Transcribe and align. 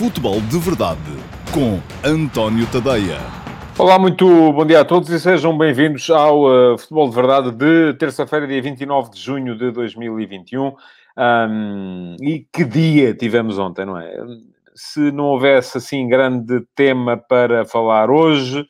Futebol 0.00 0.40
de 0.40 0.58
Verdade 0.58 0.98
com 1.52 1.78
António 2.02 2.66
Tadeia. 2.72 3.18
Olá, 3.76 3.98
muito 3.98 4.26
bom 4.50 4.64
dia 4.64 4.80
a 4.80 4.84
todos 4.84 5.10
e 5.10 5.20
sejam 5.20 5.58
bem-vindos 5.58 6.08
ao 6.08 6.72
uh, 6.72 6.78
Futebol 6.78 7.10
de 7.10 7.14
Verdade 7.14 7.50
de 7.50 7.92
terça-feira, 7.98 8.46
dia 8.46 8.62
29 8.62 9.10
de 9.10 9.20
junho 9.20 9.54
de 9.58 9.70
2021. 9.70 10.74
Um, 11.18 12.16
e 12.18 12.46
que 12.50 12.64
dia 12.64 13.14
tivemos 13.14 13.58
ontem, 13.58 13.84
não 13.84 13.98
é? 13.98 14.10
Se 14.74 15.12
não 15.12 15.24
houvesse 15.24 15.76
assim 15.76 16.08
grande 16.08 16.62
tema 16.74 17.18
para 17.18 17.66
falar 17.66 18.10
hoje, 18.10 18.66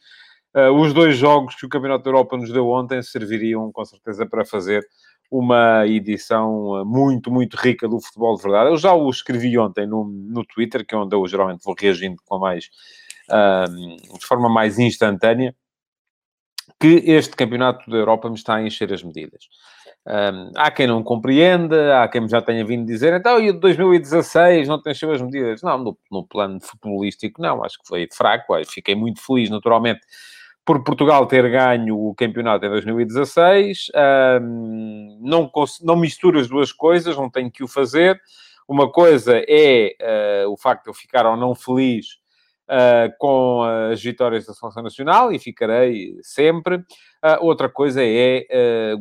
uh, 0.57 0.73
os 0.73 0.93
dois 0.93 1.17
jogos 1.17 1.55
que 1.55 1.65
o 1.65 1.69
Campeonato 1.69 2.03
da 2.03 2.11
Europa 2.11 2.37
nos 2.37 2.53
deu 2.53 2.67
ontem 2.67 3.01
serviriam 3.05 3.71
com 3.71 3.85
certeza 3.85 4.27
para 4.27 4.45
fazer 4.45 4.85
uma 5.31 5.87
edição 5.87 6.85
muito, 6.85 7.31
muito 7.31 7.57
rica 7.57 7.89
do 7.89 8.01
futebol 8.01 8.37
de 8.37 8.43
verdade. 8.43 8.71
Eu 8.71 8.77
já 8.77 8.93
o 8.93 9.09
escrevi 9.09 9.57
ontem 9.59 9.87
no, 9.87 10.05
no 10.05 10.45
Twitter, 10.45 10.85
que 10.85 10.95
é 10.95 10.99
onde 10.99 11.15
eu 11.15 11.27
geralmente 11.27 11.63
vou 11.65 11.75
reagindo 11.79 12.17
com 12.25 12.39
mais, 12.39 12.65
de 13.29 14.27
forma 14.27 14.49
mais 14.49 14.79
instantânea, 14.79 15.55
que 16.81 17.03
este 17.07 17.37
campeonato 17.37 17.89
da 17.91 17.97
Europa 17.97 18.29
me 18.29 18.35
está 18.35 18.57
a 18.57 18.63
encher 18.63 18.93
as 18.93 19.03
medidas. 19.03 19.45
Um, 20.07 20.53
há 20.57 20.71
quem 20.71 20.87
não 20.87 21.03
compreenda, 21.03 22.03
há 22.03 22.09
quem 22.09 22.27
já 22.27 22.41
tenha 22.41 22.65
vindo 22.65 22.87
dizer, 22.87 23.13
então, 23.13 23.39
e 23.39 23.51
o 23.51 23.61
2016 23.61 24.67
não 24.67 24.81
tem 24.81 24.93
as 24.93 25.23
medidas? 25.23 25.63
Não, 25.63 25.77
no, 25.79 25.99
no 26.11 26.27
plano 26.27 26.59
futebolístico, 26.61 27.41
não, 27.41 27.63
acho 27.63 27.79
que 27.79 27.87
foi 27.87 28.09
fraco. 28.11 28.55
Fiquei 28.67 28.95
muito 28.95 29.21
feliz, 29.25 29.51
naturalmente, 29.51 30.01
por 30.71 30.85
Portugal 30.85 31.27
ter 31.27 31.51
ganho 31.51 31.99
o 31.99 32.15
campeonato 32.15 32.65
em 32.65 32.69
2016. 32.69 33.91
Um, 34.41 35.19
não, 35.21 35.51
não 35.83 35.97
misturo 35.97 36.39
as 36.39 36.47
duas 36.47 36.71
coisas, 36.71 37.17
não 37.17 37.29
tenho 37.29 37.51
que 37.51 37.65
o 37.65 37.67
fazer. 37.67 38.21
Uma 38.69 38.89
coisa 38.89 39.43
é 39.49 40.45
uh, 40.45 40.53
o 40.53 40.57
facto 40.57 40.85
de 40.85 40.91
eu 40.91 40.95
ficar 40.95 41.27
ou 41.27 41.37
não 41.37 41.57
feliz 41.57 42.07
uh, 42.69 43.13
com 43.19 43.65
as 43.91 44.01
vitórias 44.01 44.47
da 44.47 44.55
Seleção 44.55 44.81
Nacional, 44.81 45.33
e 45.33 45.41
ficarei 45.41 46.15
sempre. 46.23 46.77
Uh, 46.77 47.41
outra 47.41 47.69
coisa 47.69 48.01
é 48.05 48.47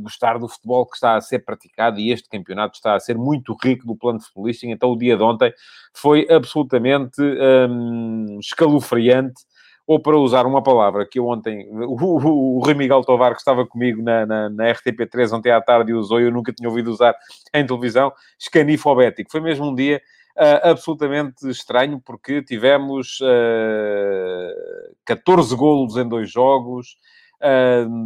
gostar 0.01 0.39
do 0.39 0.49
futebol 0.49 0.87
que 0.87 0.95
está 0.95 1.17
a 1.17 1.21
ser 1.21 1.45
praticado, 1.45 1.99
e 1.99 2.11
este 2.11 2.27
campeonato 2.27 2.77
está 2.77 2.95
a 2.95 2.99
ser 2.99 3.15
muito 3.15 3.55
rico 3.63 3.85
do 3.85 3.95
plano 3.95 4.19
futebolístico. 4.19 4.71
Então, 4.71 4.89
o 4.89 4.97
dia 4.97 5.15
de 5.15 5.21
ontem 5.21 5.53
foi 5.93 6.25
absolutamente 6.31 7.21
um, 7.21 8.39
escalofriante 8.39 9.43
ou 9.89 9.99
para 9.99 10.15
usar 10.15 10.45
uma 10.45 10.61
palavra 10.61 11.03
que 11.03 11.17
eu 11.17 11.25
ontem, 11.25 11.67
o, 11.71 11.95
o, 11.99 12.57
o 12.57 12.59
Rui 12.63 12.75
Miguel 12.75 13.01
Tovar, 13.01 13.31
que 13.31 13.39
estava 13.39 13.65
comigo 13.65 14.03
na, 14.03 14.23
na, 14.23 14.47
na, 14.47 14.65
RTP3 14.65 15.35
ontem 15.35 15.51
à 15.51 15.59
tarde 15.59 15.89
e 15.89 15.95
usou, 15.95 16.21
eu 16.21 16.31
nunca 16.31 16.53
tinha 16.53 16.69
ouvido 16.69 16.91
usar 16.91 17.15
em 17.51 17.65
televisão, 17.65 18.13
escanifobético. 18.37 19.31
Foi 19.31 19.41
mesmo 19.41 19.65
um 19.65 19.73
dia 19.73 19.99
uh, 20.37 20.69
absolutamente 20.69 21.49
estranho, 21.49 21.99
porque 22.05 22.43
tivemos 22.43 23.19
uh, 23.21 24.95
14 25.05 25.55
golos 25.55 25.97
em 25.97 26.07
dois 26.07 26.29
jogos, 26.29 26.95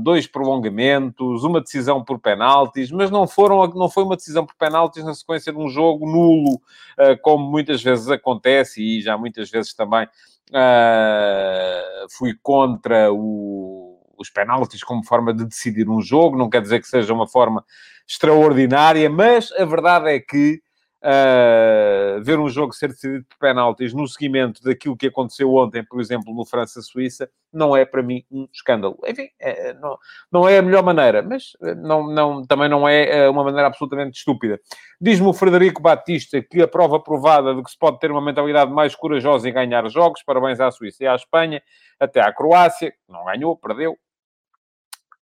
dois 0.03 0.27
prolongamentos, 0.27 1.43
uma 1.43 1.59
decisão 1.59 2.03
por 2.03 2.19
penaltis, 2.19 2.91
mas 2.91 3.09
não, 3.09 3.27
foram, 3.27 3.67
não 3.69 3.89
foi 3.89 4.03
uma 4.03 4.15
decisão 4.15 4.45
por 4.45 4.55
penaltis 4.55 5.03
na 5.03 5.13
sequência 5.13 5.51
de 5.51 5.57
um 5.57 5.69
jogo 5.69 6.05
nulo, 6.05 6.55
uh, 6.55 7.19
como 7.21 7.49
muitas 7.49 7.81
vezes 7.81 8.07
acontece 8.09 8.81
e 8.81 9.01
já 9.01 9.17
muitas 9.17 9.49
vezes 9.49 9.73
também 9.73 10.07
Uh, 10.51 12.05
fui 12.11 12.37
contra 12.43 13.11
o, 13.11 13.99
os 14.17 14.29
penaltis 14.29 14.83
como 14.83 15.03
forma 15.03 15.33
de 15.33 15.45
decidir 15.45 15.89
um 15.89 15.99
jogo, 15.99 16.37
não 16.37 16.49
quer 16.49 16.61
dizer 16.61 16.79
que 16.79 16.87
seja 16.87 17.11
uma 17.11 17.27
forma 17.27 17.65
extraordinária, 18.07 19.09
mas 19.09 19.51
a 19.53 19.65
verdade 19.65 20.09
é 20.09 20.19
que 20.19 20.61
uh, 21.03 22.23
ver 22.23 22.39
um 22.39 22.49
jogo 22.49 22.73
ser 22.73 22.87
decidido 22.87 23.25
por 23.25 23.37
penaltis 23.37 23.93
no 23.93 24.07
seguimento 24.07 24.63
daquilo 24.63 24.95
que 24.95 25.07
aconteceu 25.07 25.53
ontem, 25.53 25.83
por 25.83 25.99
exemplo, 25.99 26.33
no 26.33 26.45
França-Suíça, 26.45 27.29
não 27.51 27.75
é 27.75 27.85
para 27.85 28.01
mim 28.01 28.23
um 28.31 28.47
escândalo. 28.51 28.97
Enfim, 29.05 29.27
é, 29.39 29.73
não, 29.73 29.97
não 30.31 30.47
é 30.47 30.57
a 30.57 30.61
melhor 30.61 30.83
maneira, 30.83 31.21
mas 31.21 31.51
eh, 31.61 31.75
não, 31.75 32.07
não, 32.07 32.45
também 32.45 32.69
não 32.69 32.87
é 32.87 33.25
eh, 33.25 33.29
uma 33.29 33.43
maneira 33.43 33.67
absolutamente 33.67 34.17
estúpida. 34.17 34.59
Diz-me 34.99 35.27
o 35.27 35.33
Frederico 35.33 35.81
Batista 35.81 36.41
que 36.41 36.61
a 36.61 36.67
prova 36.67 36.99
provada 36.99 37.53
de 37.53 37.61
que 37.61 37.69
se 37.69 37.77
pode 37.77 37.99
ter 37.99 38.09
uma 38.09 38.21
mentalidade 38.21 38.71
mais 38.71 38.95
corajosa 38.95 39.47
e 39.47 39.51
ganhar 39.51 39.87
jogos, 39.89 40.23
parabéns 40.23 40.59
à 40.59 40.71
Suíça 40.71 41.03
e 41.03 41.07
à 41.07 41.15
Espanha, 41.15 41.61
até 41.99 42.21
à 42.21 42.33
Croácia, 42.33 42.93
não 43.07 43.25
ganhou, 43.25 43.57
perdeu. 43.57 43.97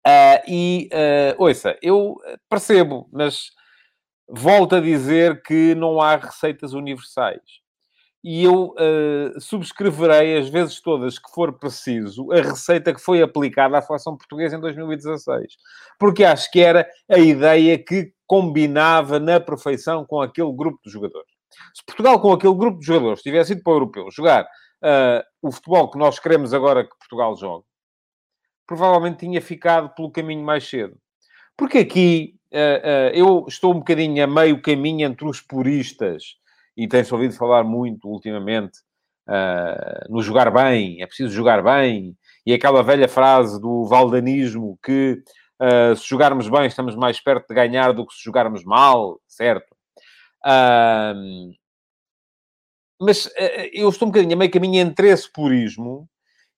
Uh, 0.05 0.41
e, 0.47 0.89
uh, 0.91 1.43
ouça, 1.43 1.77
eu 1.79 2.15
percebo, 2.49 3.07
mas 3.11 3.51
volto 4.31 4.75
a 4.75 4.79
dizer 4.79 5.41
que 5.43 5.75
não 5.75 5.99
há 5.99 6.15
receitas 6.15 6.73
universais. 6.73 7.41
E 8.23 8.43
eu 8.43 8.75
uh, 8.75 9.41
subscreverei 9.41 10.37
as 10.37 10.47
vezes 10.47 10.79
todas 10.79 11.17
que 11.17 11.29
for 11.31 11.57
preciso 11.57 12.31
a 12.31 12.35
receita 12.35 12.93
que 12.93 13.01
foi 13.01 13.21
aplicada 13.21 13.77
à 13.77 13.81
seleção 13.81 14.15
portuguesa 14.15 14.55
em 14.55 14.59
2016. 14.59 15.57
Porque 15.99 16.23
acho 16.23 16.49
que 16.51 16.59
era 16.59 16.87
a 17.09 17.17
ideia 17.17 17.83
que 17.83 18.13
combinava 18.27 19.19
na 19.19 19.39
perfeição 19.39 20.05
com 20.05 20.21
aquele 20.21 20.53
grupo 20.53 20.79
de 20.85 20.91
jogadores. 20.91 21.31
Se 21.73 21.83
Portugal, 21.83 22.21
com 22.21 22.31
aquele 22.31 22.53
grupo 22.53 22.79
de 22.79 22.85
jogadores, 22.85 23.23
tivesse 23.23 23.53
ido 23.53 23.63
para 23.63 23.73
o 23.73 23.75
europeu 23.75 24.07
jogar 24.11 24.43
uh, 24.43 25.23
o 25.41 25.51
futebol 25.51 25.89
que 25.89 25.97
nós 25.97 26.19
queremos 26.19 26.53
agora 26.53 26.83
que 26.83 26.97
Portugal 26.99 27.35
jogue, 27.35 27.65
provavelmente 28.67 29.17
tinha 29.17 29.41
ficado 29.41 29.89
pelo 29.95 30.11
caminho 30.11 30.43
mais 30.43 30.67
cedo. 30.69 30.95
Porque 31.61 31.77
aqui 31.77 32.33
uh, 32.51 32.57
uh, 32.57 33.13
eu 33.13 33.45
estou 33.47 33.71
um 33.71 33.77
bocadinho 33.77 34.23
a 34.23 34.25
meio 34.25 34.59
caminho 34.59 35.05
entre 35.05 35.27
os 35.27 35.39
puristas, 35.39 36.37
e 36.75 36.87
tem-se 36.87 37.13
ouvido 37.13 37.35
falar 37.35 37.63
muito 37.63 38.07
ultimamente 38.07 38.79
uh, 39.29 40.11
no 40.11 40.23
jogar 40.23 40.49
bem, 40.49 41.03
é 41.03 41.05
preciso 41.05 41.31
jogar 41.31 41.61
bem, 41.61 42.17
e 42.47 42.51
aquela 42.51 42.81
velha 42.81 43.07
frase 43.07 43.61
do 43.61 43.85
valdanismo 43.85 44.79
que 44.83 45.21
se 45.95 46.09
jogarmos 46.09 46.49
bem 46.49 46.65
estamos 46.65 46.95
mais 46.95 47.19
perto 47.19 47.47
de 47.47 47.53
ganhar 47.53 47.91
do 47.91 48.07
que 48.07 48.15
se 48.15 48.23
jogarmos 48.23 48.63
mal, 48.63 49.21
certo? 49.27 49.75
mas 52.99 53.31
eu 53.71 53.87
estou 53.87 54.07
um 54.07 54.11
bocadinho 54.11 54.33
a 54.33 54.37
meio 54.37 54.49
caminho 54.49 54.81
entre 54.81 55.09
esse 55.09 55.31
purismo 55.31 56.09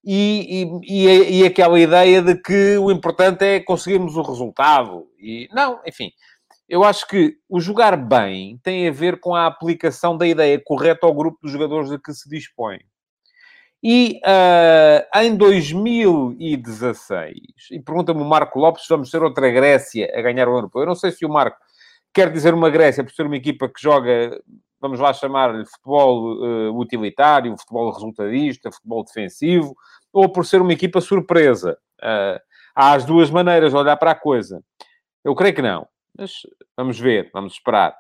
e, 0.04 0.68
e, 0.84 1.40
e, 1.40 1.46
aquela 1.46 1.80
ideia 1.80 2.22
de 2.22 2.36
que 2.36 2.78
o 2.78 2.92
importante 2.92 3.46
é 3.46 3.62
conseguirmos 3.62 4.18
o 4.18 4.22
resultado. 4.22 5.08
E 5.18 5.48
não, 5.54 5.80
enfim, 5.88 6.12
eu 6.68 6.84
acho 6.84 7.08
que 7.08 7.38
o 7.48 7.62
jogar 7.62 7.96
bem 7.96 8.60
tem 8.64 8.88
a 8.88 8.92
ver 8.92 9.20
com 9.20 9.36
a 9.36 9.46
aplicação 9.48 10.18
da 10.18 10.28
ideia 10.28 10.60
correta 10.64 11.06
ao 11.06 11.14
grupo 11.14 11.38
de 11.44 11.52
jogadores 11.52 11.90
de 11.90 12.00
que 12.00 12.14
se 12.14 12.28
dispõe. 12.28 12.80
E 13.82 14.20
uh, 14.26 15.04
em 15.20 15.36
2016, 15.36 17.36
e 17.72 17.80
pergunta-me 17.82 18.22
o 18.22 18.26
Marco 18.26 18.58
Lopes 18.58 18.84
se 18.84 18.90
vamos 18.90 19.12
ser 19.12 19.22
outra 19.22 19.52
Grécia 19.52 20.10
a 20.18 20.22
ganhar 20.22 20.48
o 20.48 20.56
europeu. 20.56 20.84
Eu 20.84 20.88
não 20.88 20.96
sei 20.96 21.12
se 21.12 21.26
o 21.26 21.30
Marco 21.30 21.58
quer 22.14 22.32
dizer 22.32 22.54
uma 22.54 22.70
Grécia 22.70 23.04
por 23.04 23.12
ser 23.12 23.26
uma 23.26 23.36
equipa 23.36 23.68
que 23.68 23.82
joga, 23.82 24.40
vamos 24.84 25.00
lá 25.00 25.14
chamar-lhe 25.14 25.66
futebol 25.66 26.36
uh, 26.36 26.78
utilitário, 26.78 27.58
futebol 27.58 27.90
resultadista, 27.90 28.70
futebol 28.70 29.06
defensivo, 29.06 29.74
ou 30.12 30.28
por 30.28 30.46
ser 30.46 30.62
uma 30.62 30.74
equipa 30.74 31.00
surpresa. 31.00 31.78
Uh, 32.02 32.38
há 32.76 32.92
as 32.92 33.06
duas 33.06 33.32
maneiras 33.32 33.72
de 33.72 33.78
olhar 33.78 33.96
para 33.96 34.12
a 34.12 34.16
coisa. 34.16 34.62
Eu 35.24 35.34
creio 35.36 35.56
que 35.56 35.62
não, 35.62 35.88
mas 36.18 36.34
vamos 36.76 37.00
ver, 37.00 37.32
vamos 37.34 37.54
esperar. 37.54 37.96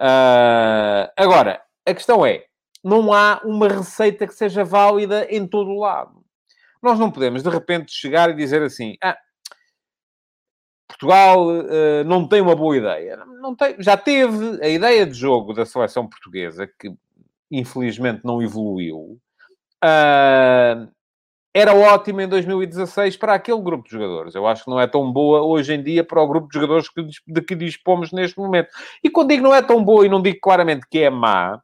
Uh, 0.00 1.12
agora, 1.18 1.60
a 1.86 1.92
questão 1.92 2.24
é, 2.24 2.44
não 2.82 3.12
há 3.12 3.42
uma 3.44 3.68
receita 3.68 4.26
que 4.26 4.34
seja 4.34 4.64
válida 4.64 5.26
em 5.28 5.46
todo 5.46 5.68
o 5.68 5.80
lado. 5.80 6.24
Nós 6.82 6.98
não 6.98 7.10
podemos, 7.10 7.42
de 7.42 7.50
repente, 7.50 7.92
chegar 7.92 8.30
e 8.30 8.34
dizer 8.34 8.62
assim, 8.62 8.96
ah, 9.04 9.18
Portugal 10.92 11.46
uh, 11.46 12.04
não 12.06 12.26
tem 12.26 12.40
uma 12.40 12.54
boa 12.54 12.76
ideia. 12.76 13.16
Não 13.40 13.54
tem, 13.54 13.76
já 13.78 13.96
teve 13.96 14.62
a 14.62 14.68
ideia 14.68 15.06
de 15.06 15.14
jogo 15.14 15.52
da 15.52 15.64
seleção 15.64 16.06
portuguesa, 16.06 16.66
que 16.66 16.92
infelizmente 17.50 18.20
não 18.24 18.42
evoluiu. 18.42 19.18
Uh, 19.82 20.88
era 21.54 21.74
ótima 21.74 22.22
em 22.22 22.28
2016 22.28 23.16
para 23.16 23.34
aquele 23.34 23.60
grupo 23.60 23.84
de 23.84 23.90
jogadores. 23.90 24.34
Eu 24.34 24.46
acho 24.46 24.64
que 24.64 24.70
não 24.70 24.80
é 24.80 24.86
tão 24.86 25.12
boa 25.12 25.42
hoje 25.42 25.74
em 25.74 25.82
dia 25.82 26.02
para 26.02 26.22
o 26.22 26.26
grupo 26.26 26.48
de 26.48 26.54
jogadores 26.54 26.88
que, 26.88 27.02
de 27.26 27.42
que 27.42 27.54
dispomos 27.54 28.10
neste 28.12 28.38
momento. 28.38 28.68
E 29.04 29.10
quando 29.10 29.28
digo 29.28 29.42
não 29.42 29.54
é 29.54 29.60
tão 29.60 29.84
boa 29.84 30.06
e 30.06 30.08
não 30.08 30.22
digo 30.22 30.38
claramente 30.40 30.86
que 30.90 31.00
é 31.00 31.10
má, 31.10 31.60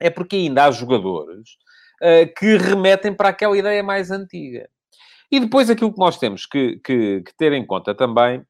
é 0.00 0.08
porque 0.08 0.36
ainda 0.36 0.64
há 0.64 0.70
jogadores 0.70 1.50
uh, 2.02 2.34
que 2.36 2.56
remetem 2.56 3.12
para 3.12 3.28
aquela 3.30 3.56
ideia 3.58 3.82
mais 3.82 4.10
antiga. 4.10 4.68
E 5.34 5.40
depois 5.40 5.68
aquilo 5.68 5.92
que 5.92 5.98
nós 5.98 6.16
temos 6.16 6.46
que, 6.46 6.76
que, 6.76 7.20
que 7.22 7.36
ter 7.36 7.52
em 7.52 7.66
conta 7.66 7.92
também 7.92 8.40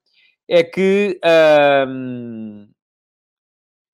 é 0.46 0.62
que 0.62 1.18
uh, 1.24 2.68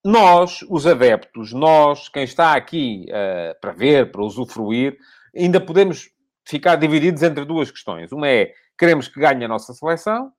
nós, 0.04 0.62
os 0.68 0.88
adeptos, 0.88 1.52
nós, 1.52 2.08
quem 2.08 2.24
está 2.24 2.54
aqui 2.54 3.06
uh, 3.10 3.56
para 3.60 3.70
ver, 3.70 4.10
para 4.10 4.24
usufruir, 4.24 4.98
ainda 5.36 5.60
podemos 5.60 6.10
ficar 6.44 6.74
divididos 6.74 7.22
entre 7.22 7.44
duas 7.44 7.70
questões. 7.70 8.10
Uma 8.10 8.26
é, 8.26 8.52
queremos 8.76 9.06
que 9.06 9.20
ganhe 9.20 9.44
a 9.44 9.48
nossa 9.48 9.72
seleção. 9.72 10.32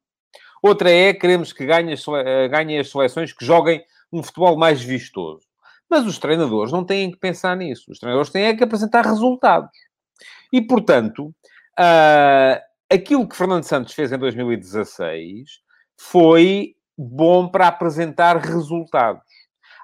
Outra 0.61 0.91
é, 0.91 1.13
queremos 1.13 1.53
que 1.53 1.65
ganhe 1.65 1.93
as, 1.93 2.05
eh, 2.05 2.49
ganhe 2.49 2.79
as 2.79 2.91
seleções 2.91 3.31
que 3.31 3.45
joguem 3.45 3.81
um 4.11 4.21
futebol 4.21 4.57
mais 4.57 4.81
vistoso. 4.81 5.47
Mas 5.89 6.05
os 6.05 6.19
treinadores 6.19 6.73
não 6.73 6.83
têm 6.83 7.11
que 7.11 7.17
pensar 7.17 7.55
nisso. 7.55 7.89
Os 7.89 7.97
treinadores 7.97 8.29
têm 8.29 8.57
que 8.57 8.63
apresentar 8.65 9.05
resultados. 9.05 9.71
E, 10.51 10.61
portanto, 10.61 11.33
uh, 11.79 12.61
aquilo 12.91 13.27
que 13.27 13.35
Fernando 13.35 13.63
Santos 13.63 13.93
fez 13.93 14.11
em 14.11 14.17
2016 14.17 15.59
foi 15.97 16.75
bom 16.97 17.47
para 17.47 17.67
apresentar 17.67 18.37
resultados. 18.37 19.23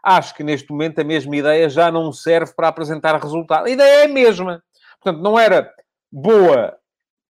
Acho 0.04 0.34
que 0.36 0.44
neste 0.44 0.72
momento 0.72 1.00
a 1.00 1.04
mesma 1.04 1.36
ideia 1.36 1.70
já 1.70 1.92
não 1.92 2.12
serve 2.12 2.54
para 2.54 2.68
apresentar 2.68 3.22
resultados. 3.22 3.68
A 3.68 3.74
ideia 3.74 4.02
é 4.02 4.06
a 4.06 4.08
mesma. 4.08 4.64
Portanto, 5.02 5.22
não 5.22 5.38
era 5.38 5.72
boa 6.12 6.78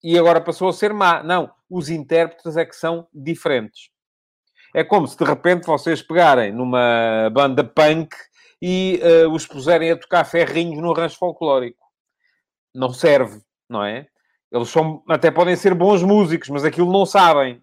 e 0.02 0.19
agora 0.19 0.40
passou 0.40 0.69
a 0.69 0.72
ser 0.72 0.93
má. 0.93 1.22
Não, 1.22 1.50
os 1.69 1.88
intérpretes 1.88 2.56
é 2.56 2.64
que 2.64 2.75
são 2.75 3.06
diferentes. 3.12 3.90
É 4.75 4.82
como 4.82 5.06
se 5.06 5.16
de 5.16 5.25
repente 5.25 5.66
vocês 5.66 6.02
pegarem 6.02 6.52
numa 6.52 7.28
banda 7.31 7.62
punk 7.62 8.14
e 8.60 9.00
uh, 9.02 9.31
os 9.31 9.46
puserem 9.46 9.90
a 9.90 9.96
tocar 9.96 10.25
ferrinhos 10.25 10.81
no 10.81 10.93
arranjo 10.93 11.19
folclórico. 11.19 11.84
Não 12.75 12.90
serve, 12.90 13.43
não 13.69 13.84
é? 13.84 14.08
Eles 14.52 14.69
são, 14.69 15.02
até 15.08 15.31
podem 15.31 15.56
ser 15.56 15.75
bons 15.75 16.02
músicos, 16.02 16.50
mas 16.50 16.64
aquilo 16.64 16.93
não 16.93 17.06
sabem. 17.06 17.60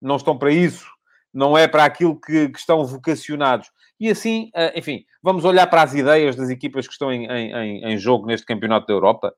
Não 0.00 0.16
estão 0.16 0.36
para 0.36 0.52
isso. 0.52 0.86
Não 1.32 1.56
é 1.56 1.66
para 1.66 1.84
aquilo 1.84 2.20
que, 2.20 2.50
que 2.50 2.58
estão 2.58 2.84
vocacionados. 2.84 3.70
E 3.98 4.10
assim, 4.10 4.50
uh, 4.54 4.78
enfim, 4.78 5.04
vamos 5.22 5.44
olhar 5.44 5.66
para 5.66 5.82
as 5.82 5.94
ideias 5.94 6.36
das 6.36 6.50
equipas 6.50 6.86
que 6.86 6.92
estão 6.92 7.10
em, 7.10 7.26
em, 7.26 7.84
em 7.84 7.98
jogo 7.98 8.26
neste 8.26 8.46
Campeonato 8.46 8.86
da 8.86 8.92
Europa. 8.92 9.34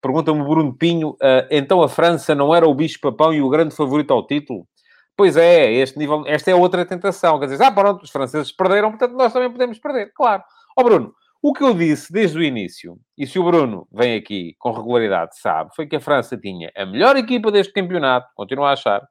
Pergunta-me 0.00 0.44
Bruno 0.44 0.72
Pinho, 0.72 1.10
uh, 1.10 1.46
então 1.50 1.82
a 1.82 1.88
França 1.88 2.34
não 2.34 2.54
era 2.54 2.68
o 2.68 2.74
bicho-papão 2.74 3.34
e 3.34 3.42
o 3.42 3.48
grande 3.48 3.74
favorito 3.74 4.12
ao 4.12 4.24
título? 4.24 4.68
Pois 5.16 5.36
é, 5.36 5.72
este 5.72 5.98
nível, 5.98 6.22
esta 6.26 6.52
é 6.52 6.54
outra 6.54 6.86
tentação. 6.86 7.40
Quer 7.40 7.46
dizer, 7.46 7.64
ah, 7.64 7.72
pronto, 7.72 8.04
os 8.04 8.10
franceses 8.10 8.52
perderam, 8.52 8.90
portanto 8.90 9.16
nós 9.16 9.32
também 9.32 9.50
podemos 9.50 9.76
perder. 9.80 10.12
Claro. 10.14 10.44
Ó 10.76 10.80
oh, 10.80 10.84
Bruno, 10.84 11.12
o 11.40 11.52
que 11.52 11.62
eu 11.62 11.72
disse 11.72 12.12
desde 12.12 12.38
o 12.38 12.42
início, 12.42 12.98
e 13.16 13.26
se 13.26 13.38
o 13.38 13.44
Bruno 13.44 13.86
vem 13.92 14.16
aqui 14.16 14.56
com 14.58 14.72
regularidade, 14.72 15.38
sabe, 15.38 15.74
foi 15.74 15.86
que 15.86 15.96
a 15.96 16.00
França 16.00 16.36
tinha 16.36 16.70
a 16.76 16.84
melhor 16.84 17.16
equipa 17.16 17.50
deste 17.50 17.72
campeonato, 17.72 18.28
continuo 18.34 18.64
a 18.64 18.72
achar. 18.72 19.06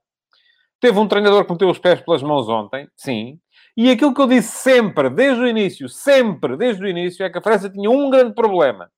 Teve 0.79 0.99
um 0.99 1.07
treinador 1.07 1.45
que 1.45 1.51
meteu 1.51 1.69
os 1.69 1.79
pés 1.79 2.01
pelas 2.01 2.21
mãos 2.21 2.49
ontem, 2.49 2.87
sim. 2.95 3.39
E 3.75 3.89
aquilo 3.89 4.13
que 4.13 4.21
eu 4.21 4.27
disse 4.27 4.57
sempre, 4.57 5.09
desde 5.09 5.41
o 5.41 5.47
início, 5.47 5.87
sempre, 5.87 6.57
desde 6.57 6.83
o 6.83 6.87
início, 6.87 7.25
é 7.25 7.29
que 7.29 7.37
a 7.37 7.41
França 7.41 7.69
tinha 7.69 7.89
um 7.89 8.09
grande 8.09 8.33
problema, 8.33 8.91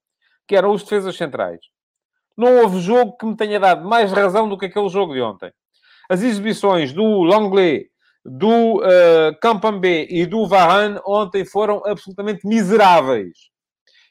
que 0.48 0.56
eram 0.56 0.72
os 0.72 0.84
defesas 0.84 1.16
centrais. 1.16 1.60
Não 2.36 2.62
houve 2.62 2.80
jogo 2.80 3.16
que 3.18 3.26
me 3.26 3.36
tenha 3.36 3.60
dado 3.60 3.88
mais 3.88 4.12
razão 4.12 4.50
do 4.50 4.58
que 4.58 4.66
aquele 4.66 4.90
jogo 4.90 5.14
de 5.14 5.22
ontem. 5.22 5.52
As 6.10 6.24
exibições 6.24 6.92
do 6.92 7.04
Longley, 7.04 7.89
do 8.26 8.78
uh, 8.78 9.38
Campambé 9.42 10.06
e 10.10 10.26
do 10.26 10.48
Varane 10.48 11.00
ontem 11.06 11.46
foram 11.46 11.82
absolutamente 11.86 12.46
miseráveis. 12.46 13.50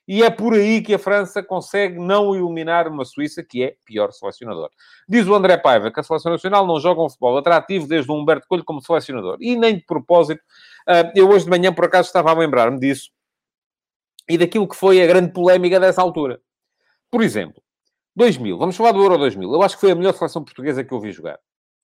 E 0.07 0.23
é 0.23 0.31
por 0.31 0.55
aí 0.55 0.81
que 0.81 0.95
a 0.95 0.99
França 0.99 1.43
consegue 1.43 1.99
não 1.99 2.35
eliminar 2.35 2.89
uma 2.89 3.05
Suíça 3.05 3.45
que 3.45 3.63
é 3.63 3.77
pior 3.85 4.11
selecionador. 4.11 4.71
Diz 5.07 5.27
o 5.27 5.35
André 5.35 5.59
Paiva 5.59 5.91
que 5.91 6.01
a 6.01 6.03
seleção 6.03 6.33
nacional 6.33 6.67
não 6.67 6.81
joga 6.81 7.03
um 7.03 7.11
futebol 7.11 7.37
atrativo 7.37 7.87
desde 7.87 8.11
o 8.11 8.15
Humberto 8.15 8.47
Coelho 8.49 8.65
como 8.65 8.81
selecionador. 8.81 9.37
E 9.39 9.55
nem 9.55 9.77
de 9.77 9.85
propósito. 9.85 10.41
Uh, 10.89 11.13
eu 11.15 11.29
hoje 11.29 11.45
de 11.45 11.51
manhã, 11.51 11.75
por 11.75 11.85
acaso, 11.85 12.07
estava 12.07 12.31
a 12.31 12.35
lembrar-me 12.35 12.81
disso 12.81 13.11
e 14.27 14.39
daquilo 14.39 14.67
que 14.67 14.77
foi 14.77 15.03
a 15.03 15.07
grande 15.07 15.31
polémica 15.31 15.79
dessa 15.79 16.01
altura. 16.01 16.41
Por 17.11 17.23
exemplo, 17.23 17.63
2000. 18.17 18.57
Vamos 18.57 18.77
falar 18.77 18.93
do 18.93 19.03
Euro 19.03 19.19
2000. 19.19 19.53
Eu 19.53 19.63
acho 19.63 19.75
que 19.75 19.81
foi 19.83 19.91
a 19.91 19.95
melhor 19.95 20.15
seleção 20.15 20.43
portuguesa 20.43 20.83
que 20.83 20.93
eu 20.93 21.01
vi 21.01 21.13
jogar. 21.13 21.39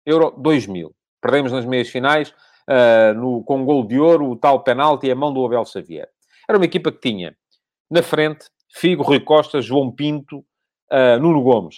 Euro 0.06 0.30
2000. 0.38 0.94
Perdemos 1.24 1.52
nas 1.52 1.64
meias 1.64 1.88
finais 1.88 2.34
uh, 2.68 3.14
no, 3.18 3.42
com 3.44 3.62
um 3.62 3.64
gol 3.64 3.86
de 3.86 3.98
ouro, 3.98 4.28
o 4.30 4.36
tal 4.36 4.62
penalti 4.62 5.06
e 5.06 5.10
a 5.10 5.14
mão 5.14 5.32
do 5.32 5.42
Abel 5.42 5.64
Xavier. 5.64 6.06
Era 6.46 6.58
uma 6.58 6.66
equipa 6.66 6.92
que 6.92 7.00
tinha 7.00 7.34
na 7.90 8.02
frente 8.02 8.44
Figo, 8.74 9.02
Rui 9.02 9.20
Costa, 9.20 9.62
João 9.62 9.90
Pinto, 9.90 10.40
uh, 10.92 11.18
Nuno 11.18 11.42
Gomes. 11.42 11.76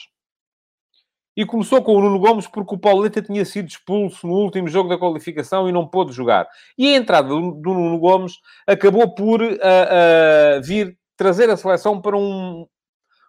E 1.36 1.46
começou 1.46 1.80
com 1.80 1.94
o 1.94 2.00
Nuno 2.00 2.18
Gomes 2.18 2.48
porque 2.48 2.74
o 2.74 2.78
Pauleta 2.78 3.22
tinha 3.22 3.44
sido 3.44 3.68
expulso 3.68 4.26
no 4.26 4.32
último 4.32 4.66
jogo 4.66 4.88
da 4.88 4.98
qualificação 4.98 5.68
e 5.68 5.72
não 5.72 5.86
pôde 5.86 6.10
jogar. 6.10 6.48
E 6.76 6.92
a 6.92 6.96
entrada 6.96 7.28
do, 7.28 7.52
Nuno 7.52 8.00
Gomes 8.00 8.40
acabou 8.66 9.14
por 9.14 9.40
uh, 9.40 10.62
vir 10.64 10.98
trazer 11.16 11.48
a 11.50 11.56
seleção 11.56 12.00
para 12.02 12.16
um, 12.16 12.66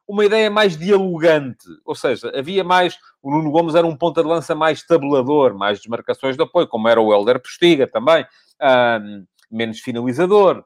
uma 0.08 0.26
ideia 0.26 0.50
mais 0.50 0.78
dialogante, 0.78 1.68
ou 1.84 1.94
seja, 1.94 2.32
havia 2.34 2.64
mais. 2.64 2.98
O 3.22 3.30
Nuno 3.30 3.52
Gomes 3.52 3.76
era 3.76 3.86
um 3.86 3.96
ponta 3.96 4.22
de 4.24 4.30
lança 4.30 4.56
mais 4.56 4.82
tabulador, 4.84 5.54
mais 5.54 5.80
desmarcações 5.80 6.38
de 6.38 6.44
apoio, 6.44 6.68
como 6.68 6.88
era 6.88 7.02
o 7.02 7.14
Helder 7.14 7.42
Postiga 7.42 7.86
também, 7.86 8.24
uh, 8.24 9.28
menos 9.52 9.80
finalizador. 9.80 10.64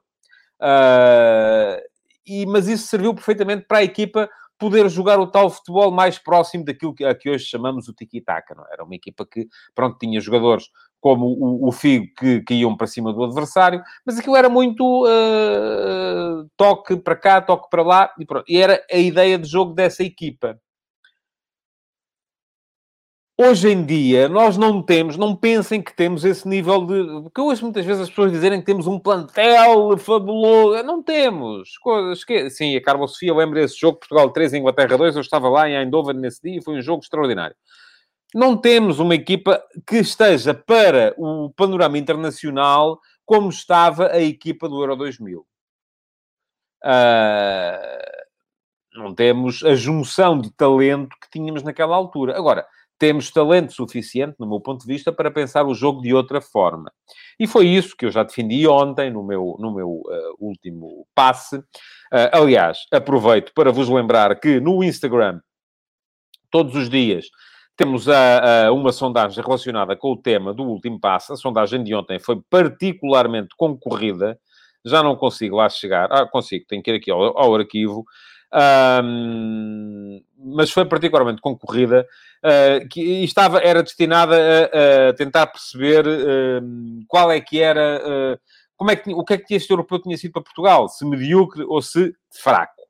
Uh, 0.62 1.82
e, 2.26 2.46
mas 2.46 2.68
isso 2.68 2.86
serviu 2.86 3.16
perfeitamente 3.16 3.66
para 3.68 3.80
a 3.80 3.84
equipa 3.84 4.30
poder 4.60 4.88
jogar 4.90 5.20
o 5.20 5.26
tal 5.26 5.50
futebol 5.50 5.90
mais 5.90 6.20
próximo 6.20 6.64
daquilo 6.64 6.94
que, 6.94 7.04
a 7.04 7.16
que 7.16 7.28
hoje 7.28 7.46
chamamos 7.46 7.88
o 7.88 7.94
tiki-taka, 7.96 8.54
não 8.54 8.64
é? 8.68 8.74
Era 8.74 8.84
uma 8.84 8.94
equipa 8.94 9.26
que, 9.26 9.48
pronto, 9.74 9.98
tinha 9.98 10.22
jogadores 10.22 10.66
como 11.01 11.25
o, 11.25 11.68
o 11.68 11.71
Figo, 11.71 12.06
que, 12.45 12.53
iam 12.53 12.77
para 12.77 12.86
cima 12.86 13.12
do 13.12 13.24
adversário, 13.24 13.81
mas 14.06 14.19
aquilo 14.19 14.36
era 14.36 14.48
muito 14.48 15.06
uh, 15.06 16.48
toque 16.56 16.95
para 16.95 17.15
cá, 17.15 17.42
toque 17.42 17.69
para 17.69 17.81
lá, 17.81 18.13
e, 18.19 18.25
pronto. 18.25 18.45
e 18.48 18.57
era 18.57 18.81
a 18.89 18.98
ideia 18.98 19.38
de 19.38 19.50
jogo 19.50 19.74
dessa 19.74 20.03
equipa. 20.03 20.59
Hoje 23.44 23.69
em 23.69 23.83
dia, 23.83 24.30
nós 24.30 24.56
não 24.56 24.83
temos, 24.83 25.18
não 25.18 25.36
pensem 25.36 25.81
que 25.81 25.95
temos 25.95 26.24
esse 26.24 26.48
nível 26.48 26.86
de. 26.86 27.24
Porque 27.24 27.42
hoje 27.42 27.63
muitas 27.63 27.83
vezes 27.83 28.04
as 28.04 28.09
pessoas 28.09 28.31
dizem 28.31 28.59
que 28.59 28.65
temos 28.65 28.86
um 28.86 29.00
plantel 29.00 29.97
fabuloso. 29.97 30.83
Não 30.83 31.01
temos. 31.01 31.71
Sim, 32.51 32.75
a 32.75 32.81
Carlos 32.83 33.13
Sofia 33.13 33.33
lembra 33.33 33.63
esse 33.63 33.80
jogo, 33.80 33.97
Portugal 33.97 34.30
3, 34.30 34.54
Inglaterra 34.54 34.95
2. 34.95 35.15
Eu 35.15 35.21
estava 35.21 35.50
lá 35.50 35.68
em 35.68 35.75
Eindhoven 35.75 36.18
nesse 36.18 36.39
dia 36.44 36.59
e 36.59 36.63
foi 36.63 36.77
um 36.77 36.81
jogo 36.83 37.01
extraordinário 37.01 37.56
não 38.33 38.56
temos 38.57 39.00
uma 39.00 39.16
equipa 39.16 39.62
que 39.86 39.98
esteja 39.98 40.54
para 40.54 41.13
o 41.18 41.51
panorama 41.51 41.98
internacional 41.98 43.00
como 43.25 43.50
estava 43.50 44.12
a 44.12 44.22
equipa 44.22 44.68
do 44.68 44.81
Euro 44.81 44.95
2000. 44.95 45.39
Uh, 45.39 45.45
ah, 46.83 48.01
não 48.94 49.13
temos 49.13 49.63
a 49.63 49.75
junção 49.75 50.39
de 50.39 50.51
talento 50.51 51.16
que 51.22 51.30
tínhamos 51.30 51.63
naquela 51.63 51.95
altura. 51.95 52.38
Agora, 52.38 52.66
temos 53.01 53.31
talento 53.31 53.74
suficiente, 53.74 54.36
no 54.39 54.48
meu 54.48 54.60
ponto 54.60 54.81
de 54.81 54.88
vista, 54.88 55.12
para 55.12 55.31
pensar 55.31 55.66
o 55.66 55.74
jogo 55.74 56.01
de 56.01 56.13
outra 56.13 56.39
forma. 56.39 56.92
E 57.39 57.48
foi 57.48 57.68
isso 57.68 57.95
que 57.98 58.06
eu 58.06 58.12
já 58.12 58.22
defendi 58.22 58.68
ontem 58.68 59.10
no 59.10 59.24
meu, 59.24 59.56
no 59.60 59.74
meu 59.74 59.89
uh, 59.89 60.36
último 60.39 61.07
passe. 61.16 61.57
Uh, 61.57 62.30
aliás, 62.31 62.86
aproveito 62.92 63.54
para 63.56 63.72
vos 63.72 63.90
lembrar 63.90 64.40
que 64.40 64.59
no 64.59 64.83
Instagram, 64.83 65.40
todos 66.52 66.76
os 66.76 66.90
dias, 66.90 67.26
temos 67.75 68.07
a, 68.07 68.68
a, 68.68 68.71
uma 68.71 68.92
sondagem 68.92 69.44
relacionada 69.44 69.95
com 69.95 70.11
o 70.11 70.18
tema 70.18 70.54
do 70.54 70.63
último 70.63 70.99
passo. 70.99 71.33
A 71.33 71.37
sondagem 71.37 71.83
de 71.83 71.95
ontem 71.95 72.19
foi 72.19 72.40
particularmente 72.49 73.49
concorrida. 73.57 74.40
Já 74.85 75.01
não 75.04 75.16
consigo 75.16 75.57
lá 75.57 75.69
chegar. 75.69 76.11
Ah, 76.11 76.25
consigo, 76.25 76.66
tenho 76.68 76.81
que 76.81 76.92
ir 76.92 76.95
aqui 76.95 77.11
ao, 77.11 77.37
ao 77.37 77.56
arquivo. 77.56 78.06
Um, 78.54 80.21
mas 80.37 80.71
foi 80.71 80.83
particularmente 80.83 81.42
concorrida 81.42 82.06
uh, 82.44 82.87
que 82.90 83.23
estava, 83.23 83.59
era 83.59 83.81
destinada 83.81 84.35
a, 84.35 85.09
a 85.09 85.13
tentar 85.13 85.47
perceber 85.47 86.06
uh, 86.06 86.61
qual 87.07 87.31
é 87.31 87.40
que 87.40 87.61
era, 87.61 88.01
uh, 88.06 88.40
como 88.75 88.92
é 88.92 88.97
que, 88.97 89.13
o 89.13 89.23
que 89.23 89.33
é 89.35 89.37
que 89.37 89.56
este 89.56 89.71
europeu 89.71 90.01
tinha 90.01 90.18
sido 90.18 90.33
para 90.33 90.42
Portugal, 90.42 90.90
se 90.90 91.06
medíocre 91.06 91.63
ou 91.63 91.81
se 91.81 92.13
fraco. 92.42 92.81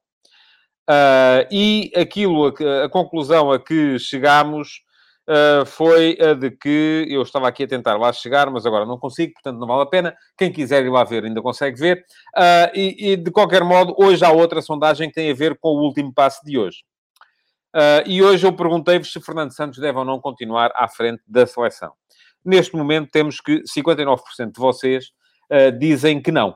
Uh, 0.91 1.47
e 1.49 1.89
aquilo, 1.95 2.47
a, 2.47 2.85
a, 2.85 2.89
conclusão 2.89 3.49
a 3.49 3.57
que 3.57 3.97
chegámos 3.97 4.81
uh, 5.25 5.65
foi 5.65 6.17
a 6.19 6.33
de 6.33 6.51
que 6.51 7.05
eu 7.07 7.21
estava 7.21 7.47
aqui 7.47 7.63
a 7.63 7.67
tentar 7.67 7.95
lá 7.95 8.11
chegar, 8.11 8.49
mas 8.51 8.65
agora 8.65 8.85
não 8.85 8.97
consigo, 8.97 9.31
portanto 9.33 9.57
não 9.57 9.67
vale 9.67 9.83
a 9.83 9.85
pena. 9.85 10.13
Quem 10.37 10.51
quiser 10.51 10.83
ir 10.83 10.89
lá 10.89 11.05
ver 11.05 11.23
ainda 11.23 11.41
consegue 11.41 11.79
ver. 11.79 12.05
Uh, 12.35 12.75
e, 12.75 13.11
e, 13.11 13.15
de 13.15 13.31
qualquer 13.31 13.63
modo, 13.63 13.95
hoje 13.97 14.25
há 14.25 14.31
outra 14.31 14.61
sondagem 14.61 15.07
que 15.07 15.15
tem 15.15 15.31
a 15.31 15.33
ver 15.33 15.57
com 15.57 15.69
o 15.69 15.81
último 15.81 16.13
passo 16.13 16.43
de 16.43 16.57
hoje. 16.57 16.83
e 18.05 18.21
hoje 18.21 18.45
eu 18.45 18.51
perguntei-vos 18.51 19.13
se 19.13 19.21
Fernando 19.21 19.53
Santos 19.53 19.79
deve 19.79 19.97
ou 19.97 20.03
não 20.03 20.19
continuar 20.19 20.71
à 20.75 20.89
frente 20.89 21.23
da 21.25 21.47
seleção. 21.47 21.93
Neste 22.43 22.75
momento 22.75 23.09
temos 23.11 23.39
que 23.39 23.63
59% 23.63 24.17
de 24.51 24.59
vocês 24.59 25.05
dizem 25.79 26.21
que 26.21 26.33
não, 26.33 26.53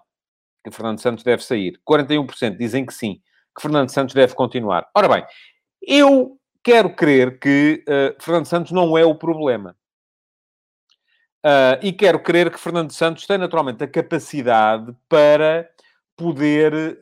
que 0.61 0.71
Fernando 0.71 0.99
Santos 0.99 1.23
deve 1.23 1.41
sair. 1.41 1.79
41% 1.87 2.57
dizem 2.57 2.85
que 2.85 2.93
sim 2.93 3.21
que 3.55 3.61
Fernando 3.61 3.89
Santos 3.89 4.13
deve 4.13 4.35
continuar. 4.35 4.85
Ora 4.93 5.07
bem, 5.07 5.25
eu 5.81 6.37
quero 6.65 6.89
crer 6.89 7.39
que 7.39 7.83
uh, 7.87 8.15
Fernando 8.19 8.47
Santos 8.47 8.71
não 8.71 8.97
é 8.97 9.05
o 9.05 9.13
problema. 9.13 9.75
Uh, 11.45 11.77
e 11.83 11.93
quero 11.93 12.19
crer 12.19 12.49
que 12.49 12.59
Fernando 12.59 12.91
Santos 12.91 13.27
tem 13.27 13.37
naturalmente 13.37 13.83
a 13.83 13.87
capacidade 13.87 14.91
para 15.07 15.69
poder 16.17 16.73
uh, 16.73 16.97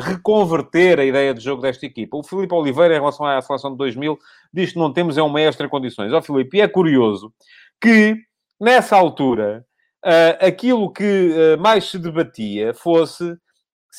reconverter 0.00 1.00
a 1.00 1.04
ideia 1.04 1.32
de 1.32 1.40
jogo 1.40 1.62
desta 1.62 1.86
equipa. 1.86 2.18
O 2.18 2.22
Filipe 2.22 2.52
Oliveira, 2.52 2.94
em 2.94 2.98
relação 2.98 3.24
à 3.24 3.40
seleção 3.40 3.70
de 3.70 3.78
2000, 3.78 4.18
diz 4.52 4.72
que 4.72 4.78
não 4.78 4.92
temos 4.92 5.16
é 5.16 5.22
um 5.22 5.32
mestre 5.32 5.66
em 5.66 5.70
condições. 5.70 6.12
Ó 6.12 6.18
oh, 6.18 6.22
Filipe, 6.22 6.58
e 6.58 6.60
é 6.60 6.68
curioso 6.68 7.32
que, 7.80 8.16
nessa 8.60 8.96
altura, 8.96 9.64
aquilo 10.40 10.92
que 10.92 11.56
mais 11.60 11.88
se 11.88 11.98
debatia 11.98 12.74
fosse 12.74 13.36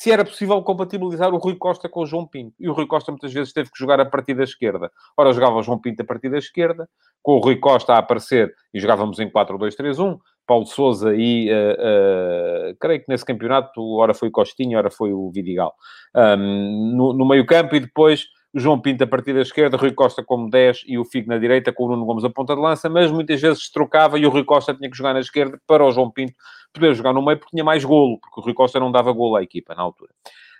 se 0.00 0.10
era 0.10 0.24
possível 0.24 0.62
compatibilizar 0.62 1.30
o 1.34 1.36
Rui 1.36 1.56
Costa 1.56 1.86
com 1.86 2.00
o 2.00 2.06
João 2.06 2.26
Pinto. 2.26 2.54
E 2.58 2.70
o 2.70 2.72
Rui 2.72 2.86
Costa 2.86 3.12
muitas 3.12 3.30
vezes 3.34 3.52
teve 3.52 3.70
que 3.70 3.78
jogar 3.78 4.00
a 4.00 4.06
partir 4.06 4.32
da 4.32 4.42
esquerda. 4.42 4.90
Ora, 5.14 5.30
jogava 5.30 5.56
o 5.56 5.62
João 5.62 5.78
Pinto 5.78 6.00
a 6.00 6.06
partir 6.06 6.30
da 6.30 6.38
esquerda, 6.38 6.88
com 7.22 7.32
o 7.32 7.38
Rui 7.38 7.56
Costa 7.56 7.92
a 7.92 7.98
aparecer, 7.98 8.50
e 8.72 8.80
jogávamos 8.80 9.18
em 9.18 9.28
4-2-3-1, 9.28 10.18
Paulo 10.46 10.64
Souza 10.64 11.14
e, 11.14 11.50
uh, 11.52 12.72
uh, 12.72 12.76
creio 12.80 13.00
que 13.00 13.10
nesse 13.10 13.26
campeonato, 13.26 13.78
ora 13.98 14.14
foi 14.14 14.28
o 14.28 14.32
Costinha, 14.32 14.78
ora 14.78 14.90
foi 14.90 15.12
o 15.12 15.30
Vidigal, 15.30 15.74
um, 16.16 16.96
no, 16.96 17.12
no 17.12 17.28
meio 17.28 17.44
campo, 17.44 17.76
e 17.76 17.80
depois 17.80 18.24
João 18.54 18.80
Pinto 18.80 19.04
a 19.04 19.06
partir 19.06 19.32
da 19.32 19.40
esquerda, 19.40 19.76
Rui 19.76 19.92
Costa 19.92 20.24
como 20.24 20.50
10 20.50 20.82
e 20.86 20.98
o 20.98 21.04
Figo 21.04 21.28
na 21.28 21.38
direita, 21.38 21.72
com 21.72 21.84
o 21.84 21.88
Nuno 21.88 22.04
Gomes 22.04 22.24
a 22.24 22.30
ponta 22.30 22.54
de 22.54 22.60
lança, 22.60 22.88
mas 22.88 23.10
muitas 23.10 23.40
vezes 23.40 23.66
se 23.66 23.72
trocava 23.72 24.18
e 24.18 24.26
o 24.26 24.30
Rui 24.30 24.44
Costa 24.44 24.74
tinha 24.74 24.90
que 24.90 24.96
jogar 24.96 25.14
na 25.14 25.20
esquerda 25.20 25.60
para 25.66 25.84
o 25.84 25.90
João 25.90 26.10
Pinto 26.10 26.34
poder 26.72 26.94
jogar 26.94 27.12
no 27.12 27.24
meio 27.24 27.38
porque 27.38 27.50
tinha 27.50 27.64
mais 27.64 27.84
golo, 27.84 28.18
porque 28.18 28.40
o 28.40 28.42
Rui 28.42 28.54
Costa 28.54 28.80
não 28.80 28.90
dava 28.90 29.12
golo 29.12 29.36
à 29.36 29.42
equipa 29.42 29.74
na 29.74 29.82
altura. 29.82 30.12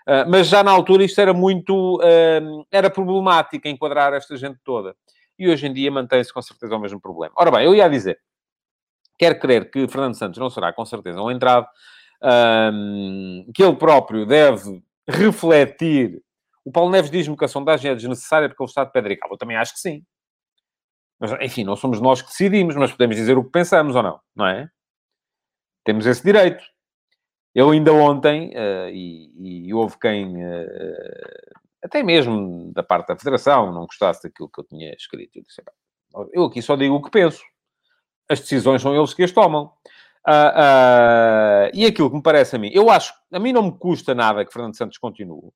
Uh, 0.07 0.29
mas 0.29 0.47
já 0.47 0.63
na 0.63 0.71
altura 0.71 1.03
isto 1.03 1.19
era 1.19 1.33
muito... 1.33 1.97
Uh, 1.97 2.65
era 2.71 2.89
problemático 2.89 3.67
enquadrar 3.67 4.13
esta 4.13 4.35
gente 4.35 4.59
toda. 4.63 4.95
E 5.37 5.49
hoje 5.49 5.67
em 5.67 5.73
dia 5.73 5.91
mantém-se 5.91 6.33
com 6.33 6.41
certeza 6.41 6.75
o 6.75 6.79
mesmo 6.79 6.99
problema. 6.99 7.33
Ora 7.37 7.51
bem, 7.51 7.65
eu 7.65 7.75
ia 7.75 7.89
dizer, 7.89 8.19
quero 9.17 9.39
crer 9.39 9.69
que 9.69 9.87
Fernando 9.87 10.15
Santos 10.15 10.39
não 10.39 10.49
será 10.49 10.73
com 10.73 10.85
certeza 10.85 11.21
um 11.21 11.29
entrado, 11.29 11.67
uh, 12.23 13.51
que 13.53 13.63
ele 13.63 13.75
próprio 13.75 14.25
deve 14.25 14.81
refletir 15.07 16.21
o 16.63 16.71
Paulo 16.71 16.91
Neves 16.91 17.09
diz-me 17.09 17.35
que 17.35 17.45
a 17.45 17.47
sondagem 17.47 17.91
é 17.91 17.95
desnecessária 17.95 18.47
porque 18.47 18.61
ele 18.61 18.69
está 18.69 18.83
de 18.83 18.91
pedra 18.91 19.13
e 19.13 19.17
cabo. 19.17 19.33
Eu 19.33 19.37
também 19.37 19.57
acho 19.57 19.73
que 19.73 19.79
sim. 19.79 20.03
Mas, 21.19 21.31
enfim, 21.41 21.63
não 21.63 21.75
somos 21.75 22.01
nós 22.01 22.21
que 22.21 22.29
decidimos, 22.29 22.75
mas 22.75 22.91
podemos 22.91 23.15
dizer 23.15 23.37
o 23.37 23.43
que 23.43 23.51
pensamos 23.51 23.95
ou 23.95 24.01
não, 24.01 24.19
não 24.35 24.47
é? 24.47 24.69
Temos 25.83 26.05
esse 26.05 26.23
direito. 26.23 26.63
Eu 27.53 27.69
ainda 27.69 27.93
ontem, 27.93 28.49
uh, 28.49 28.89
e, 28.89 29.67
e, 29.67 29.73
houve 29.73 29.99
quem, 29.99 30.35
uh, 30.37 31.51
até 31.83 32.01
mesmo 32.01 32.71
da 32.73 32.81
parte 32.81 33.09
da 33.09 33.17
Federação, 33.17 33.71
não 33.71 33.85
gostasse 33.85 34.23
daquilo 34.23 34.49
que 34.49 34.61
eu 34.61 34.63
tinha 34.63 34.93
escrito. 34.93 35.37
Eu, 35.37 35.43
disse, 35.43 35.61
eu 36.33 36.45
aqui 36.45 36.61
só 36.61 36.75
digo 36.75 36.95
o 36.95 37.01
que 37.01 37.11
penso. 37.11 37.43
As 38.29 38.39
decisões 38.39 38.81
são 38.81 38.95
eles 38.95 39.13
que 39.13 39.23
as 39.23 39.31
tomam. 39.31 39.73
Uh, 40.27 41.69
e 41.73 41.85
aquilo 41.85 42.09
que 42.09 42.15
me 42.15 42.23
parece 42.23 42.55
a 42.55 42.59
mim, 42.59 42.69
eu 42.73 42.89
acho, 42.89 43.13
a 43.31 43.39
mim 43.39 43.51
não 43.51 43.63
me 43.63 43.77
custa 43.77 44.15
nada 44.15 44.45
que 44.45 44.53
Fernando 44.53 44.77
Santos 44.77 44.97
continue. 44.97 45.51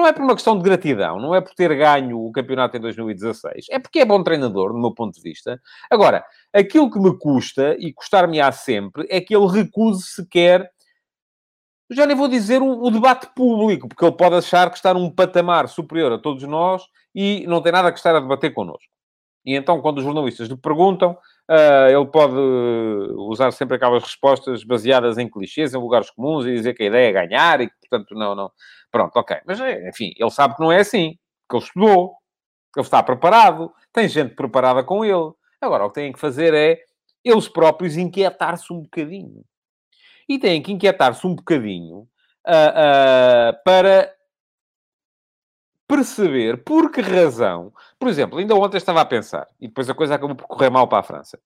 Não 0.00 0.06
é 0.06 0.14
por 0.14 0.22
uma 0.22 0.34
questão 0.34 0.56
de 0.56 0.64
gratidão, 0.64 1.20
não 1.20 1.34
é 1.34 1.42
por 1.42 1.54
ter 1.54 1.76
ganho 1.76 2.18
o 2.18 2.32
campeonato 2.32 2.74
em 2.74 2.80
2016, 2.80 3.66
é 3.70 3.78
porque 3.78 3.98
é 3.98 4.04
bom 4.06 4.22
treinador, 4.22 4.72
do 4.72 4.78
meu 4.78 4.94
ponto 4.94 5.14
de 5.14 5.20
vista. 5.20 5.60
Agora, 5.90 6.24
aquilo 6.54 6.90
que 6.90 6.98
me 6.98 7.18
custa, 7.18 7.76
e 7.78 7.92
custar-me-á 7.92 8.50
sempre, 8.50 9.06
é 9.10 9.20
que 9.20 9.36
ele 9.36 9.46
recuse 9.46 10.04
sequer, 10.04 10.70
já 11.90 12.06
nem 12.06 12.16
vou 12.16 12.28
dizer 12.28 12.62
o, 12.62 12.82
o, 12.82 12.90
debate 12.90 13.28
público, 13.36 13.88
porque 13.88 14.02
ele 14.02 14.16
pode 14.16 14.36
achar 14.36 14.70
que 14.70 14.76
está 14.76 14.94
num 14.94 15.10
patamar 15.10 15.68
superior 15.68 16.10
a 16.12 16.18
todos 16.18 16.44
nós 16.44 16.82
e 17.14 17.44
não 17.46 17.60
tem 17.60 17.70
nada 17.70 17.92
que 17.92 17.98
estar 17.98 18.16
a 18.16 18.20
debater 18.20 18.54
connosco. 18.54 18.90
E 19.44 19.54
então, 19.54 19.82
quando 19.82 19.98
os 19.98 20.04
jornalistas 20.04 20.48
lhe 20.48 20.56
perguntam, 20.56 21.14
uh, 21.50 21.90
ele 21.90 22.06
pode 22.06 22.34
usar 23.16 23.50
sempre 23.50 23.76
aquelas 23.76 24.04
respostas 24.04 24.62
baseadas 24.62 25.18
em 25.18 25.28
clichês, 25.28 25.74
em 25.74 25.78
lugares 25.78 26.10
comuns, 26.10 26.46
e 26.46 26.52
dizer 26.52 26.74
que 26.74 26.84
a 26.84 26.86
ideia 26.86 27.08
é 27.08 27.26
ganhar 27.26 27.60
e 27.60 27.68
que, 27.68 27.74
portanto, 27.88 28.14
não, 28.14 28.34
não. 28.34 28.52
Pronto, 28.90 29.16
ok. 29.16 29.38
Mas, 29.44 29.60
enfim, 29.60 30.12
ele 30.16 30.30
sabe 30.30 30.54
que 30.54 30.62
não 30.62 30.70
é 30.70 30.78
assim, 30.78 31.18
que 31.48 31.56
ele 31.56 31.64
estudou, 31.64 32.14
ele 32.76 32.84
está 32.84 33.02
preparado, 33.02 33.72
tem 33.92 34.08
gente 34.08 34.34
preparada 34.34 34.84
com 34.84 35.04
ele. 35.04 35.32
Agora, 35.60 35.84
o 35.84 35.88
que 35.88 35.94
têm 35.94 36.12
que 36.12 36.20
fazer 36.20 36.54
é 36.54 36.78
eles 37.24 37.48
próprios 37.48 37.96
inquietar-se 37.96 38.72
um 38.72 38.80
bocadinho. 38.80 39.44
E 40.28 40.38
têm 40.38 40.62
que 40.62 40.72
inquietar-se 40.72 41.26
um 41.26 41.34
bocadinho 41.34 41.98
uh, 42.46 43.50
uh, 43.50 43.64
para 43.64 44.14
perceber 45.90 46.62
por 46.62 46.92
que 46.92 47.00
razão. 47.00 47.72
Por 47.98 48.08
exemplo, 48.08 48.38
ainda 48.38 48.54
ontem 48.54 48.76
estava 48.76 49.00
a 49.00 49.04
pensar, 49.04 49.48
e 49.60 49.66
depois 49.66 49.90
a 49.90 49.94
coisa 49.94 50.14
acabou 50.14 50.36
por 50.36 50.46
correr 50.46 50.70
mal 50.70 50.86
para 50.86 51.00
a 51.00 51.02
França. 51.02 51.38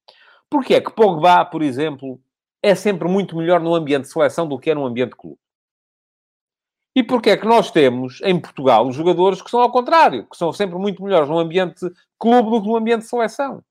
Porquê 0.50 0.74
é 0.74 0.80
que 0.82 0.92
Pogba, 0.92 1.46
por 1.46 1.62
exemplo, 1.62 2.20
é 2.62 2.74
sempre 2.74 3.08
muito 3.08 3.36
melhor 3.36 3.60
no 3.60 3.74
ambiente 3.74 4.02
de 4.02 4.12
seleção 4.12 4.46
do 4.46 4.58
que 4.58 4.70
é 4.70 4.74
no 4.74 4.84
ambiente 4.84 5.16
clube? 5.16 5.38
E 6.94 7.02
porquê 7.02 7.30
é 7.30 7.36
que 7.36 7.46
nós 7.46 7.70
temos, 7.70 8.20
em 8.22 8.38
Portugal, 8.38 8.92
jogadores 8.92 9.40
que 9.40 9.50
são 9.50 9.60
ao 9.60 9.72
contrário, 9.72 10.28
que 10.28 10.36
são 10.36 10.52
sempre 10.52 10.76
muito 10.76 11.02
melhores 11.02 11.28
no 11.28 11.38
ambiente 11.38 11.80
clube 12.18 12.50
do 12.50 12.60
que 12.62 12.68
no 12.68 12.76
ambiente 12.76 13.00
de 13.00 13.08
seleção? 13.08 13.64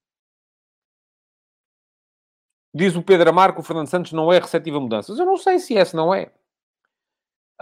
Diz 2.76 2.96
o 2.96 3.04
Pedro 3.04 3.30
Amar 3.30 3.54
que 3.54 3.60
o 3.60 3.64
Fernando 3.64 3.88
Santos 3.88 4.12
não 4.12 4.34
é 4.34 4.40
receptivo 4.40 4.78
a 4.78 4.82
mudanças. 4.82 5.20
Eu 5.20 5.26
não 5.26 5.38
sei 5.38 5.60
se 5.60 5.78
é, 5.78 5.84
não 5.94 6.14
é. 6.14 6.34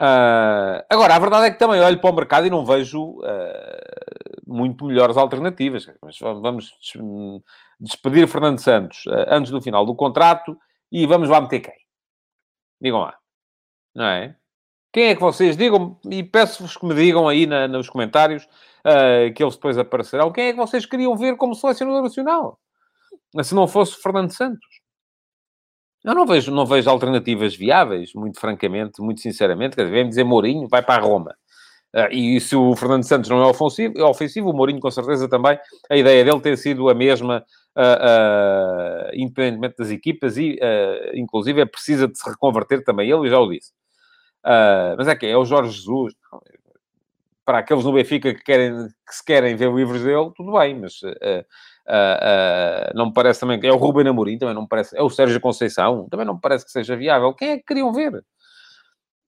Uh, 0.02 0.82
agora, 0.90 1.16
a 1.16 1.20
verdade 1.20 1.46
é 1.46 1.52
que 1.52 1.60
também 1.60 1.80
olho 1.80 2.02
para 2.02 2.10
o 2.10 2.16
mercado 2.16 2.48
e 2.48 2.50
não 2.50 2.66
vejo 2.66 3.20
uh, 3.20 4.42
muito 4.48 4.84
melhores 4.84 5.16
alternativas. 5.16 5.88
Mas 6.02 6.18
vamos 6.20 6.72
despedir 7.80 8.28
Fernando 8.28 8.58
Santos 8.58 9.06
uh, 9.06 9.26
antes 9.28 9.52
do 9.52 9.62
final 9.62 9.86
do 9.86 9.94
contrato 9.94 10.58
e 10.92 11.06
vamos 11.06 11.30
lá 11.30 11.40
meter 11.40 11.60
quem? 11.60 11.76
Digam 12.82 13.02
lá. 13.02 13.16
Não 13.94 14.06
é? 14.06 14.36
Quem 14.92 15.10
é 15.10 15.16
que 15.16 15.22
vocês 15.22 15.56
digam? 15.56 16.00
E 16.10 16.24
peço-vos 16.24 16.76
que 16.76 16.86
me 16.86 16.96
digam 16.96 17.28
aí 17.28 17.46
na, 17.46 17.68
nos 17.68 17.88
comentários 17.88 18.48
que 19.36 19.44
eles 19.44 19.56
depois 19.56 19.78
aparecerão. 19.78 20.32
Quem 20.32 20.48
é 20.48 20.52
que 20.52 20.58
vocês 20.58 20.86
queriam 20.86 21.16
ver 21.16 21.38
como 21.38 21.56
selecionador 21.56 22.02
nacional? 22.02 22.60
Se 23.42 23.56
não 23.56 23.68
fosse 23.68 24.02
Fernando 24.02 24.32
Santos. 24.34 24.81
Eu 26.04 26.16
não 26.16 26.26
vejo, 26.26 26.52
não 26.52 26.66
vejo 26.66 26.90
alternativas 26.90 27.56
viáveis, 27.56 28.14
muito 28.14 28.40
francamente, 28.40 29.02
muito 29.02 29.22
sinceramente. 29.22 29.76
Quer 29.76 29.84
dizer, 29.84 29.94
vem 29.94 30.10
dizer 30.10 30.24
Mourinho, 30.24 30.68
vai 30.68 30.82
para 30.82 31.02
Roma. 31.02 31.36
Uh, 31.94 32.08
e 32.12 32.40
se 32.40 32.56
o 32.56 32.76
Fernando 32.76 33.04
Santos 33.04 33.30
não 33.30 33.44
é 33.44 33.46
ofensivo, 33.46 33.94
é 33.98 34.04
ofensivo, 34.04 34.50
o 34.50 34.54
Mourinho 34.54 34.80
com 34.80 34.90
certeza 34.90 35.30
também, 35.30 35.60
a 35.90 35.98
ideia 35.98 36.24
dele 36.24 36.40
tem 36.40 36.56
sido 36.56 36.90
a 36.90 36.96
mesma, 36.96 37.44
uh, 37.78 37.82
uh, 37.82 39.12
independentemente 39.14 39.76
das 39.78 39.92
equipas, 39.92 40.38
e 40.38 40.58
inclusive 41.14 41.62
é 41.62 41.66
precisa 41.66 42.08
de 42.08 42.18
se 42.18 42.30
reconverter 42.30 42.84
também 42.84 43.12
ele, 43.12 43.30
já 43.30 43.38
o 43.38 43.52
disse. 43.52 43.72
mas 44.98 45.08
é 45.08 45.16
que 45.16 45.26
é 45.26 45.38
o 45.38 45.46
Jorge 45.46 45.72
Jesus, 45.72 46.14
para 47.46 47.60
aqueles 47.60 47.84
no 47.84 47.92
Benfica 47.92 48.34
que, 48.34 48.42
querem, 48.42 48.88
que 48.88 49.16
se 49.16 49.24
querem 49.26 49.56
ver 49.56 49.72
livros 49.74 50.02
dele, 50.02 50.32
tudo 50.36 50.54
bem, 50.54 50.80
mas 50.80 50.94
Uh, 51.92 52.96
não 52.96 53.08
me 53.08 53.14
parece 53.14 53.42
também 53.42 53.60
que 53.60 53.68
é 53.68 53.72
o 53.72 53.76
Ruben 53.76 54.08
Amorim, 54.08 54.38
também 54.38 54.56
não 54.56 54.62
me 54.62 54.68
parece, 54.68 54.98
é 54.98 55.02
o 55.02 55.10
Sérgio 55.10 55.42
Conceição, 55.42 56.08
também 56.10 56.26
não 56.26 56.36
me 56.36 56.40
parece 56.40 56.64
que 56.64 56.72
seja 56.72 56.96
viável. 56.96 57.34
Quem 57.34 57.50
é 57.50 57.58
que 57.58 57.66
queriam 57.66 57.92
ver? 57.92 58.24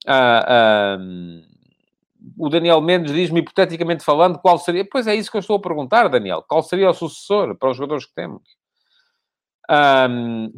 Uh, 0.07 1.43
o 2.37 2.49
Daniel 2.49 2.79
Mendes 2.79 3.11
diz-me, 3.11 3.41
hipoteticamente 3.41 4.01
falando, 4.01 4.39
qual 4.39 4.57
seria. 4.57 4.87
Pois 4.89 5.07
é 5.07 5.15
isso 5.15 5.29
que 5.29 5.35
eu 5.35 5.41
estou 5.41 5.57
a 5.57 5.61
perguntar, 5.61 6.07
Daniel. 6.07 6.41
Qual 6.47 6.63
seria 6.63 6.89
o 6.89 6.93
sucessor 6.93 7.53
para 7.57 7.71
os 7.71 7.75
jogadores 7.75 8.05
que 8.05 8.13
temos? 8.13 8.41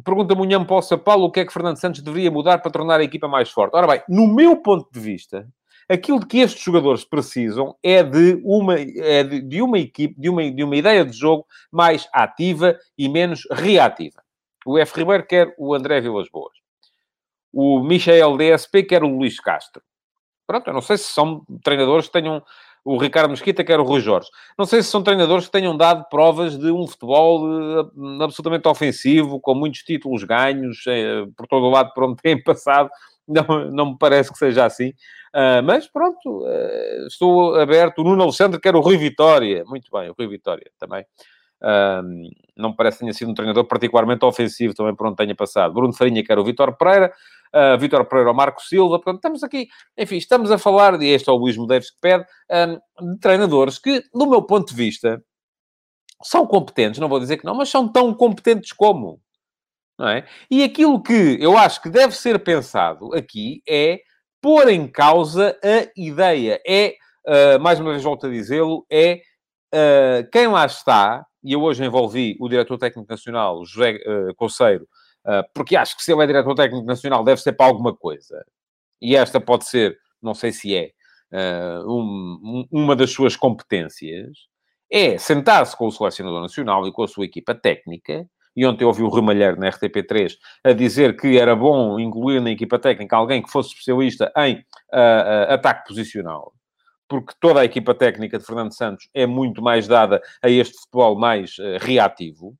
Pergunta-me 0.04 0.42
o 0.42 0.44
Nham 0.44 0.64
Paulo 0.64 1.24
o 1.24 1.30
que 1.30 1.40
é 1.40 1.44
que 1.44 1.52
Fernando 1.52 1.78
Santos 1.78 2.02
deveria 2.02 2.30
mudar 2.30 2.58
para 2.58 2.70
tornar 2.70 3.00
a 3.00 3.04
equipa 3.04 3.26
mais 3.26 3.50
forte. 3.50 3.74
Ora 3.74 3.86
bem, 3.88 4.02
no 4.08 4.28
meu 4.32 4.56
ponto 4.62 4.88
de 4.92 5.00
vista, 5.00 5.48
Aquilo 5.88 6.26
que 6.26 6.38
estes 6.38 6.62
jogadores 6.62 7.04
precisam 7.04 7.76
é 7.82 8.02
de 8.02 8.40
uma, 8.44 8.74
é 8.78 9.22
de, 9.22 9.40
de 9.40 9.62
uma 9.62 9.78
equipe, 9.78 10.14
de 10.20 10.28
uma, 10.28 10.50
de 10.50 10.64
uma 10.64 10.76
ideia 10.76 11.04
de 11.04 11.16
jogo 11.16 11.46
mais 11.70 12.08
ativa 12.12 12.76
e 12.98 13.08
menos 13.08 13.46
reativa. 13.50 14.22
O 14.64 14.78
F. 14.78 14.98
Ribeiro 14.98 15.26
quer 15.26 15.54
o 15.56 15.74
André 15.74 16.00
Vilas 16.00 16.28
Boas. 16.28 16.54
O 17.52 17.80
Michel 17.80 18.36
DSP 18.36 18.82
quer 18.82 19.04
o 19.04 19.08
Luís 19.08 19.38
Castro. 19.38 19.82
Pronto, 20.46 20.66
eu 20.68 20.74
não 20.74 20.82
sei 20.82 20.98
se 20.98 21.04
são 21.04 21.44
treinadores 21.62 22.06
que 22.06 22.12
tenham 22.12 22.42
o 22.86 22.98
Ricardo 22.98 23.30
Mesquita, 23.30 23.64
quer 23.64 23.80
o 23.80 23.82
Rui 23.82 24.00
Jorge. 24.00 24.28
Não 24.56 24.64
sei 24.64 24.80
se 24.80 24.90
são 24.90 25.02
treinadores 25.02 25.46
que 25.46 25.50
tenham 25.50 25.76
dado 25.76 26.08
provas 26.08 26.56
de 26.56 26.70
um 26.70 26.86
futebol 26.86 27.42
uh, 27.44 28.22
absolutamente 28.22 28.68
ofensivo, 28.68 29.40
com 29.40 29.56
muitos 29.56 29.80
títulos 29.80 30.22
ganhos, 30.22 30.84
uh, 30.86 31.32
por 31.36 31.48
todo 31.48 31.66
o 31.66 31.70
lado 31.70 31.92
por 31.92 32.04
onde 32.04 32.16
têm 32.22 32.40
passado. 32.40 32.88
Não, 33.28 33.70
não 33.70 33.90
me 33.90 33.98
parece 33.98 34.32
que 34.32 34.38
seja 34.38 34.64
assim. 34.64 34.90
Uh, 35.34 35.62
mas 35.64 35.86
pronto, 35.86 36.44
uh, 36.44 37.06
estou 37.06 37.56
aberto. 37.56 37.98
O 37.98 38.04
Nuno 38.04 38.22
Alexandre 38.22 38.60
quer 38.60 38.76
o 38.76 38.80
Rui 38.80 38.96
Vitória. 38.96 39.64
Muito 39.66 39.90
bem, 39.90 40.08
o 40.08 40.14
Rui 40.16 40.28
Vitória 40.28 40.70
também. 40.78 41.04
Uh, 41.60 42.30
não 42.56 42.70
me 42.70 42.76
parece 42.76 42.98
que 42.98 43.04
tenha 43.04 43.12
sido 43.12 43.30
um 43.30 43.34
treinador 43.34 43.64
particularmente 43.64 44.24
ofensivo 44.24 44.74
também 44.74 44.94
por 44.94 45.06
onde 45.06 45.16
tenha 45.16 45.34
passado. 45.34 45.74
Bruno 45.74 45.92
Farinha 45.92 46.24
quer 46.24 46.38
o 46.38 46.44
Vitor 46.44 46.76
Pereira. 46.76 47.12
Uh, 47.54 47.78
Vitor 47.78 48.04
Pereira 48.04 48.30
o 48.30 48.34
Marco 48.34 48.62
Silva. 48.62 48.98
Portanto, 48.98 49.16
estamos 49.16 49.42
aqui, 49.42 49.68
enfim, 49.96 50.16
estamos 50.16 50.50
a 50.50 50.58
falar, 50.58 51.00
e 51.02 51.08
este 51.08 51.28
é 51.28 51.32
o 51.32 51.36
Luís 51.36 51.56
Medeiros 51.56 51.90
que 51.90 51.98
pede, 52.00 52.24
de 53.00 53.18
treinadores 53.20 53.78
que, 53.78 54.02
do 54.12 54.26
meu 54.26 54.42
ponto 54.42 54.68
de 54.68 54.74
vista, 54.74 55.22
são 56.22 56.46
competentes, 56.46 57.00
não 57.00 57.08
vou 57.08 57.20
dizer 57.20 57.36
que 57.36 57.44
não, 57.44 57.54
mas 57.54 57.68
são 57.68 57.90
tão 57.90 58.12
competentes 58.14 58.72
como. 58.72 59.20
Não 59.98 60.08
é? 60.08 60.26
E 60.50 60.62
aquilo 60.62 61.02
que 61.02 61.38
eu 61.40 61.56
acho 61.56 61.80
que 61.82 61.88
deve 61.88 62.14
ser 62.14 62.38
pensado 62.38 63.14
aqui 63.14 63.62
é 63.66 64.00
pôr 64.40 64.68
em 64.68 64.86
causa 64.86 65.58
a 65.64 65.90
ideia. 65.96 66.60
É, 66.66 66.94
uh, 67.26 67.60
mais 67.60 67.80
uma 67.80 67.90
vez 67.90 68.02
volto 68.02 68.26
a 68.26 68.30
dizê-lo, 68.30 68.86
é 68.90 69.20
uh, 69.74 70.30
quem 70.30 70.46
lá 70.48 70.66
está, 70.66 71.24
e 71.42 71.52
eu 71.52 71.62
hoje 71.62 71.84
envolvi 71.84 72.36
o 72.40 72.48
diretor 72.48 72.78
técnico 72.78 73.10
nacional, 73.10 73.64
José 73.64 73.98
uh, 74.06 74.34
Conceiro, 74.36 74.86
porque 75.52 75.74
acho 75.74 75.96
que 75.96 76.04
se 76.04 76.12
ele 76.12 76.22
é 76.22 76.26
diretor 76.28 76.54
técnico 76.54 76.86
nacional, 76.86 77.24
deve 77.24 77.40
ser 77.40 77.52
para 77.52 77.66
alguma 77.66 77.92
coisa. 77.92 78.44
E 79.02 79.16
esta 79.16 79.40
pode 79.40 79.66
ser, 79.66 79.98
não 80.22 80.34
sei 80.34 80.52
se 80.52 80.76
é, 80.76 80.92
um, 81.84 82.64
uma 82.70 82.94
das 82.94 83.10
suas 83.10 83.34
competências, 83.34 84.46
é 84.88 85.18
sentar-se 85.18 85.76
com 85.76 85.88
o 85.88 85.90
selecionador 85.90 86.40
nacional 86.40 86.86
e 86.86 86.92
com 86.92 87.02
a 87.02 87.08
sua 87.08 87.24
equipa 87.24 87.56
técnica. 87.56 88.24
E 88.56 88.64
ontem 88.64 88.84
ouvi 88.84 89.02
o 89.02 89.10
Remalheiro 89.10 89.60
na 89.60 89.70
RTP3 89.70 90.32
a 90.64 90.72
dizer 90.72 91.16
que 91.16 91.38
era 91.38 91.54
bom 91.54 92.00
incluir 92.00 92.40
na 92.40 92.50
equipa 92.50 92.78
técnica 92.78 93.16
alguém 93.16 93.42
que 93.42 93.50
fosse 93.50 93.70
especialista 93.70 94.32
em 94.36 94.56
uh, 94.92 95.52
ataque 95.52 95.88
posicional 95.88 96.52
porque 97.08 97.32
toda 97.38 97.60
a 97.60 97.64
equipa 97.64 97.94
técnica 97.94 98.36
de 98.36 98.44
Fernando 98.44 98.74
Santos 98.74 99.08
é 99.14 99.26
muito 99.26 99.62
mais 99.62 99.86
dada 99.86 100.20
a 100.42 100.50
este 100.50 100.76
futebol 100.76 101.16
mais 101.16 101.56
uh, 101.58 101.78
reativo, 101.80 102.56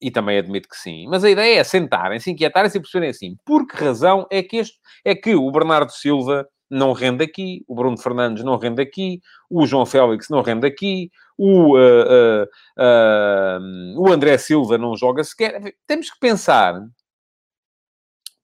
e 0.00 0.10
também 0.10 0.36
admito 0.36 0.68
que 0.68 0.76
sim, 0.76 1.06
mas 1.08 1.24
a 1.24 1.30
ideia 1.30 1.58
é 1.58 1.64
sentarem-se, 1.64 2.30
inquietarem-se 2.30 2.76
e 2.76 2.80
perceberem 2.80 3.10
assim, 3.10 3.36
por 3.44 3.66
que 3.66 3.76
razão 3.76 4.26
é 4.30 4.42
que, 4.42 4.58
este, 4.58 4.76
é 5.02 5.14
que 5.14 5.34
o 5.34 5.50
Bernardo 5.50 5.90
Silva 5.92 6.46
não 6.70 6.92
rende 6.92 7.24
aqui, 7.24 7.64
o 7.66 7.74
Bruno 7.74 7.96
Fernandes 7.96 8.44
não 8.44 8.58
rende 8.58 8.82
aqui, 8.82 9.20
o 9.48 9.66
João 9.66 9.86
Félix 9.86 10.28
não 10.28 10.42
rende 10.42 10.66
aqui, 10.66 11.10
o, 11.36 11.76
uh, 11.76 12.44
uh, 12.78 14.00
o 14.00 14.12
André 14.12 14.38
Silva 14.38 14.78
não 14.78 14.96
joga 14.96 15.24
sequer. 15.24 15.74
Temos 15.86 16.10
que 16.10 16.18
pensar 16.18 16.80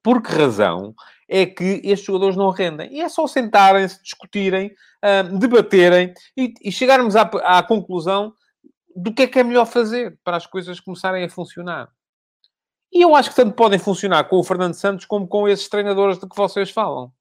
por 0.03 0.23
que 0.23 0.33
razão 0.33 0.95
é 1.29 1.47
que 1.47 1.81
estes 1.85 2.07
jogadores 2.07 2.37
não 2.37 2.51
rendem. 2.51 2.93
E 2.93 3.01
é 3.01 3.09
só 3.09 3.27
sentarem-se, 3.27 4.03
discutirem, 4.03 4.75
debaterem 5.39 6.13
e, 6.37 6.53
e 6.63 6.73
chegarmos 6.73 7.15
à, 7.15 7.23
à 7.45 7.63
conclusão 7.63 8.35
do 8.97 9.15
que 9.15 9.23
é 9.23 9.27
que 9.27 9.39
é 9.39 9.45
melhor 9.45 9.67
fazer 9.67 10.19
para 10.25 10.37
as 10.37 10.47
coisas 10.47 10.81
começarem 10.81 11.25
a 11.25 11.31
funcionar. 11.31 11.89
E 12.93 13.03
eu 13.03 13.15
acho 13.15 13.31
que 13.31 13.37
tanto 13.37 13.55
podem 13.55 13.79
funcionar 13.79 14.25
com 14.25 14.37
o 14.37 14.45
Fernando 14.45 14.75
Santos 14.75 15.05
como 15.05 15.29
com 15.29 15.49
esses 15.49 15.69
treinadores 15.69 16.19
de 16.19 16.29
que 16.29 16.37
vocês 16.37 16.71
falam. 16.71 17.13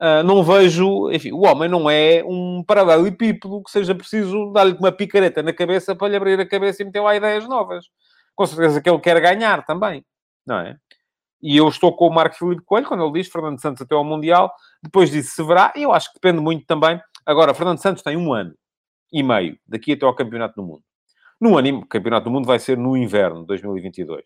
Uh, 0.00 0.22
não 0.24 0.42
vejo, 0.42 1.10
enfim, 1.12 1.32
o 1.32 1.42
homem 1.42 1.68
não 1.68 1.88
é 1.88 2.22
um 2.24 2.64
paralelepípedo 2.66 3.62
que 3.62 3.70
seja 3.70 3.94
preciso 3.94 4.52
dar-lhe 4.52 4.72
uma 4.72 4.90
picareta 4.90 5.42
na 5.42 5.52
cabeça 5.52 5.94
para 5.94 6.08
lhe 6.08 6.16
abrir 6.16 6.38
a 6.40 6.46
cabeça 6.46 6.82
e 6.82 6.84
meter 6.84 7.00
lá 7.00 7.14
ideias 7.14 7.46
novas. 7.48 7.86
Com 8.34 8.44
certeza 8.44 8.82
que 8.82 8.90
ele 8.90 8.98
quer 8.98 9.20
ganhar 9.20 9.64
também, 9.64 10.04
não 10.44 10.58
é? 10.58 10.76
E 11.40 11.56
eu 11.56 11.68
estou 11.68 11.94
com 11.94 12.08
o 12.08 12.14
Marco 12.14 12.36
Filipe 12.36 12.62
Coelho, 12.64 12.88
quando 12.88 13.04
ele 13.04 13.12
diz 13.12 13.28
Fernando 13.30 13.60
Santos 13.60 13.82
até 13.82 13.94
ao 13.94 14.04
Mundial, 14.04 14.52
depois 14.82 15.10
disso 15.10 15.34
se 15.34 15.42
verá, 15.42 15.72
e 15.76 15.82
eu 15.82 15.92
acho 15.92 16.08
que 16.08 16.14
depende 16.14 16.40
muito 16.40 16.66
também. 16.66 17.00
Agora, 17.24 17.54
Fernando 17.54 17.78
Santos 17.78 18.02
tem 18.02 18.16
um 18.16 18.32
ano 18.32 18.54
e 19.12 19.22
meio 19.22 19.56
daqui 19.66 19.92
até 19.92 20.04
ao 20.04 20.14
Campeonato 20.14 20.56
do 20.56 20.66
Mundo. 20.66 20.82
No 21.40 21.56
ano, 21.56 21.78
o 21.80 21.86
Campeonato 21.86 22.24
do 22.24 22.30
Mundo 22.30 22.46
vai 22.46 22.58
ser 22.58 22.76
no 22.76 22.96
inverno 22.96 23.42
de 23.42 23.46
2022. 23.46 24.22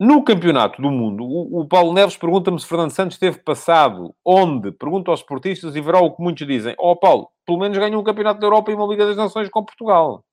No 0.00 0.24
Campeonato 0.24 0.80
do 0.80 0.90
Mundo, 0.90 1.24
o, 1.24 1.60
o 1.60 1.68
Paulo 1.68 1.92
Neves 1.92 2.16
pergunta-me 2.16 2.58
se 2.58 2.66
Fernando 2.66 2.90
Santos 2.90 3.18
teve 3.18 3.38
passado 3.40 4.14
onde? 4.24 4.72
Pergunta 4.72 5.10
aos 5.10 5.20
esportistas 5.20 5.76
e 5.76 5.80
verá 5.82 6.00
o 6.00 6.16
que 6.16 6.22
muitos 6.22 6.46
dizem. 6.46 6.74
Ó 6.78 6.92
oh, 6.92 6.96
Paulo, 6.96 7.28
pelo 7.44 7.58
menos 7.58 7.76
ganhou 7.76 8.00
um 8.00 8.04
Campeonato 8.04 8.40
da 8.40 8.46
Europa 8.46 8.70
e 8.70 8.74
uma 8.74 8.86
Liga 8.86 9.04
das 9.04 9.18
Nações 9.18 9.50
com 9.50 9.62
Portugal. 9.62 10.24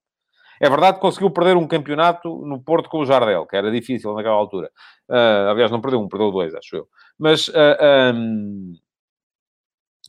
É 0.61 0.69
verdade 0.69 0.95
que 0.95 1.01
conseguiu 1.01 1.29
perder 1.29 1.57
um 1.57 1.67
campeonato 1.67 2.29
no 2.45 2.61
Porto 2.61 2.89
com 2.89 2.99
o 2.99 3.05
Jardel, 3.05 3.45
que 3.45 3.55
era 3.55 3.69
difícil 3.69 4.13
naquela 4.13 4.35
altura. 4.35 4.71
Uh, 5.09 5.51
aliás, 5.51 5.69
não 5.69 5.81
perdeu 5.81 5.99
um, 5.99 6.07
perdeu 6.07 6.31
dois, 6.31 6.55
acho 6.55 6.77
eu. 6.77 6.87
Mas, 7.19 7.47
uh, 7.49 7.53
ah, 7.79 8.11
um, 8.15 8.73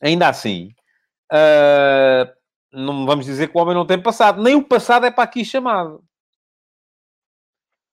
ainda 0.02 0.28
assim, 0.28 0.70
uh, 1.32 2.32
não 2.72 3.04
vamos 3.04 3.26
dizer 3.26 3.48
que 3.48 3.58
o 3.58 3.60
homem 3.60 3.74
não 3.74 3.86
tem 3.86 4.00
passado. 4.00 4.42
Nem 4.42 4.54
o 4.54 4.64
passado 4.64 5.04
é 5.04 5.10
para 5.10 5.24
aqui 5.24 5.44
chamado. 5.44 6.02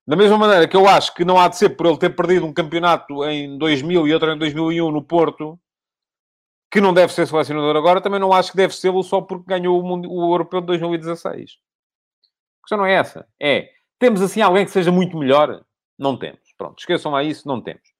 Da 0.07 0.15
mesma 0.15 0.37
maneira 0.37 0.67
que 0.67 0.77
eu 0.77 0.87
acho 0.87 1.13
que 1.15 1.25
não 1.25 1.39
há 1.39 1.47
de 1.47 1.57
ser 1.57 1.69
por 1.69 1.87
ele 1.87 1.97
ter 1.97 2.15
perdido 2.15 2.45
um 2.45 2.53
campeonato 2.53 3.25
em 3.25 3.57
2000 3.57 4.07
e 4.07 4.13
outro 4.13 4.31
em 4.31 4.37
2001 4.37 4.91
no 4.91 5.03
Porto, 5.03 5.59
que 6.71 6.79
não 6.79 6.93
deve 6.93 7.11
ser 7.11 7.25
selecionador 7.25 7.75
agora, 7.75 8.01
também 8.01 8.19
não 8.19 8.31
acho 8.31 8.51
que 8.51 8.57
deve 8.57 8.75
ser 8.75 8.91
só 9.03 9.21
porque 9.21 9.45
ganhou 9.47 9.79
o, 9.79 9.83
mundo, 9.83 10.11
o 10.11 10.33
Europeu 10.33 10.61
de 10.61 10.67
2016. 10.67 11.57
A 12.61 12.61
questão 12.63 12.77
não 12.77 12.85
é 12.85 12.93
essa. 12.93 13.27
É, 13.41 13.69
temos 13.97 14.21
assim 14.21 14.41
alguém 14.41 14.65
que 14.65 14.71
seja 14.71 14.91
muito 14.91 15.17
melhor? 15.17 15.63
Não 15.97 16.17
temos. 16.17 16.41
Pronto, 16.57 16.77
esqueçam 16.77 17.11
lá 17.11 17.23
isso, 17.23 17.47
não 17.47 17.61
temos. 17.61 17.95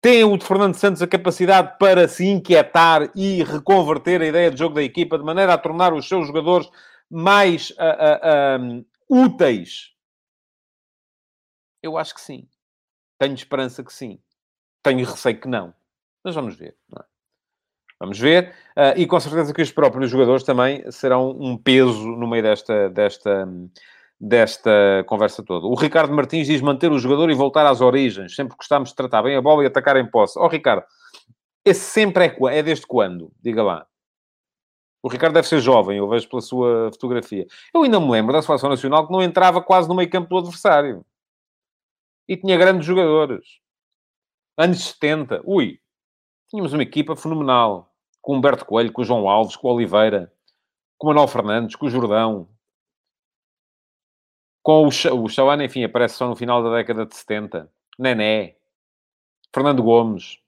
Tem 0.00 0.24
o 0.24 0.36
de 0.36 0.44
Fernando 0.44 0.74
Santos 0.74 1.00
a 1.02 1.06
capacidade 1.06 1.78
para 1.78 2.08
se 2.08 2.26
inquietar 2.26 3.10
e 3.14 3.42
reconverter 3.42 4.20
a 4.20 4.26
ideia 4.26 4.50
de 4.50 4.58
jogo 4.58 4.74
da 4.74 4.82
equipa 4.82 5.16
de 5.16 5.24
maneira 5.24 5.54
a 5.54 5.58
tornar 5.58 5.94
os 5.94 6.08
seus 6.08 6.26
jogadores 6.26 6.68
mais 7.10 7.70
uh, 7.70 8.60
uh, 8.60 9.24
úteis? 9.24 9.93
Eu 11.84 11.98
acho 11.98 12.14
que 12.14 12.20
sim. 12.22 12.48
Tenho 13.18 13.34
esperança 13.34 13.84
que 13.84 13.92
sim. 13.92 14.18
Tenho 14.82 15.04
receio 15.04 15.38
que 15.38 15.46
não. 15.46 15.74
Mas 16.24 16.34
vamos 16.34 16.56
ver. 16.56 16.74
É? 16.98 17.04
Vamos 18.00 18.18
ver. 18.18 18.54
Uh, 18.74 18.98
e 18.98 19.06
com 19.06 19.20
certeza 19.20 19.52
que 19.52 19.60
os 19.60 19.70
próprios 19.70 20.10
jogadores 20.10 20.42
também 20.44 20.90
serão 20.90 21.32
um 21.32 21.58
peso 21.58 22.08
no 22.08 22.26
meio 22.26 22.42
desta, 22.42 22.88
desta, 22.88 23.46
desta 24.18 25.04
conversa 25.06 25.42
toda. 25.42 25.66
O 25.66 25.74
Ricardo 25.74 26.14
Martins 26.14 26.46
diz 26.46 26.62
manter 26.62 26.90
o 26.90 26.98
jogador 26.98 27.30
e 27.30 27.34
voltar 27.34 27.66
às 27.66 27.82
origens. 27.82 28.34
Sempre 28.34 28.56
gostámos 28.56 28.88
de 28.88 28.94
tratar 28.94 29.22
bem 29.22 29.36
a 29.36 29.42
bola 29.42 29.62
e 29.62 29.66
atacar 29.66 29.98
em 29.98 30.10
posse. 30.10 30.38
Ó 30.38 30.46
oh, 30.46 30.48
Ricardo, 30.48 30.86
esse 31.66 31.80
sempre 31.80 32.24
é, 32.24 32.58
é 32.58 32.62
desde 32.62 32.86
quando? 32.86 33.30
Diga 33.42 33.62
lá. 33.62 33.86
O 35.02 35.08
Ricardo 35.08 35.34
deve 35.34 35.46
ser 35.46 35.60
jovem, 35.60 35.98
eu 35.98 36.08
vejo 36.08 36.26
pela 36.30 36.40
sua 36.40 36.90
fotografia. 36.92 37.46
Eu 37.74 37.82
ainda 37.82 38.00
me 38.00 38.10
lembro 38.10 38.32
da 38.32 38.40
Seleção 38.40 38.70
Nacional 38.70 39.06
que 39.06 39.12
não 39.12 39.22
entrava 39.22 39.60
quase 39.60 39.86
no 39.86 39.94
meio 39.94 40.08
campo 40.08 40.30
do 40.30 40.38
adversário. 40.38 41.04
E 42.28 42.36
tinha 42.36 42.56
grandes 42.56 42.86
jogadores. 42.86 43.44
Anos 44.56 44.82
70. 44.84 45.42
Ui, 45.44 45.80
Tínhamos 46.54 46.72
uma 46.72 46.84
equipa 46.84 47.16
fenomenal. 47.16 47.92
Com 48.22 48.36
Humberto 48.36 48.64
Coelho, 48.64 48.92
com 48.92 49.02
João 49.02 49.28
Alves, 49.28 49.56
com 49.56 49.66
Oliveira, 49.68 50.32
com 50.96 51.08
Manuel 51.08 51.26
Fernandes, 51.26 51.74
com 51.74 51.88
Jordão. 51.88 52.48
Com 54.62 54.84
o, 54.84 54.88
o 54.88 55.28
Chauana, 55.28 55.64
enfim, 55.64 55.82
aparece 55.82 56.14
só 56.14 56.28
no 56.28 56.36
final 56.36 56.62
da 56.62 56.76
década 56.76 57.04
de 57.06 57.16
70. 57.16 57.68
Nené. 57.98 58.56
Fernando 59.52 59.82
Gomes. 59.82 60.38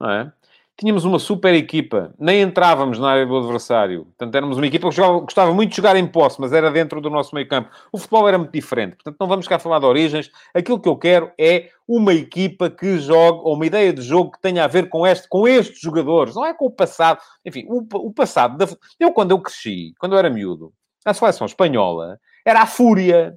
Não 0.00 0.10
é? 0.10 0.32
Tínhamos 0.78 1.04
uma 1.04 1.18
super 1.18 1.52
equipa, 1.54 2.14
nem 2.16 2.40
entrávamos 2.40 3.00
na 3.00 3.10
área 3.10 3.26
do 3.26 3.36
adversário. 3.36 4.04
Portanto, 4.04 4.34
éramos 4.36 4.56
uma 4.56 4.66
equipa 4.66 4.88
que 4.88 4.94
jogava, 4.94 5.18
gostava 5.18 5.52
muito 5.52 5.70
de 5.70 5.76
jogar 5.76 5.96
em 5.96 6.06
posse, 6.06 6.40
mas 6.40 6.52
era 6.52 6.70
dentro 6.70 7.00
do 7.00 7.10
nosso 7.10 7.34
meio 7.34 7.48
campo. 7.48 7.68
O 7.90 7.98
futebol 7.98 8.28
era 8.28 8.38
muito 8.38 8.52
diferente. 8.52 8.94
Portanto, 8.94 9.16
não 9.18 9.26
vamos 9.26 9.48
cá 9.48 9.58
falar 9.58 9.80
de 9.80 9.86
origens. 9.86 10.30
Aquilo 10.54 10.78
que 10.78 10.88
eu 10.88 10.96
quero 10.96 11.32
é 11.36 11.70
uma 11.86 12.14
equipa 12.14 12.70
que 12.70 12.96
jogue, 12.98 13.40
ou 13.42 13.54
uma 13.54 13.66
ideia 13.66 13.92
de 13.92 14.02
jogo 14.02 14.30
que 14.30 14.40
tenha 14.40 14.62
a 14.62 14.68
ver 14.68 14.88
com, 14.88 15.04
este, 15.04 15.28
com 15.28 15.48
estes 15.48 15.80
jogadores. 15.80 16.36
Não 16.36 16.46
é 16.46 16.54
com 16.54 16.66
o 16.66 16.70
passado. 16.70 17.20
Enfim, 17.44 17.66
o, 17.68 17.84
o 17.94 18.12
passado... 18.12 18.56
Da... 18.56 18.66
Eu, 19.00 19.12
quando 19.12 19.32
eu 19.32 19.40
cresci, 19.40 19.92
quando 19.98 20.12
eu 20.12 20.18
era 20.18 20.30
miúdo, 20.30 20.72
a 21.04 21.12
seleção 21.12 21.46
espanhola 21.46 22.20
era 22.46 22.62
a 22.62 22.66
fúria. 22.66 23.36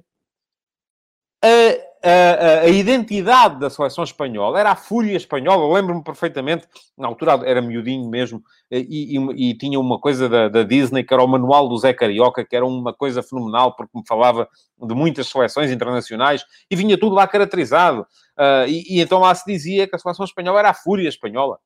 A 1.42 1.91
a, 2.02 2.60
a, 2.62 2.68
identidade 2.68 3.60
da 3.60 3.70
seleção 3.70 4.02
espanhola 4.02 4.58
era 4.58 4.72
a 4.72 4.76
fúria 4.76 5.16
espanhola. 5.16 5.72
Lembro-me 5.74 6.02
perfeitamente, 6.02 6.66
na 6.98 7.06
altura 7.06 7.40
era 7.44 7.62
miudinho 7.62 8.08
mesmo, 8.08 8.42
e, 8.70 9.16
e, 9.16 9.50
e, 9.50 9.54
tinha 9.54 9.78
uma 9.78 9.98
coisa 9.98 10.28
da, 10.28 10.48
da, 10.48 10.62
Disney, 10.62 11.04
que 11.04 11.14
era 11.14 11.22
o 11.22 11.28
manual 11.28 11.68
do 11.68 11.78
Zé 11.78 11.92
Carioca, 11.92 12.44
que 12.44 12.56
era 12.56 12.66
uma 12.66 12.92
coisa 12.92 13.22
fenomenal, 13.22 13.76
porque 13.76 13.96
me 13.96 14.04
falava 14.06 14.48
de 14.80 14.94
muitas 14.94 15.28
seleções 15.28 15.70
internacionais, 15.70 16.44
e 16.70 16.74
vinha 16.74 16.98
tudo 16.98 17.14
lá 17.14 17.26
caracterizado. 17.26 18.02
Uh, 18.38 18.66
e, 18.66 18.96
e 18.96 19.00
então 19.00 19.20
lá 19.20 19.34
se 19.34 19.44
dizia 19.46 19.86
que 19.86 19.94
a 19.94 19.98
seleção 19.98 20.24
espanhola 20.24 20.58
era 20.58 20.70
a 20.70 20.74
fúria 20.74 21.08
espanhola. 21.08 21.58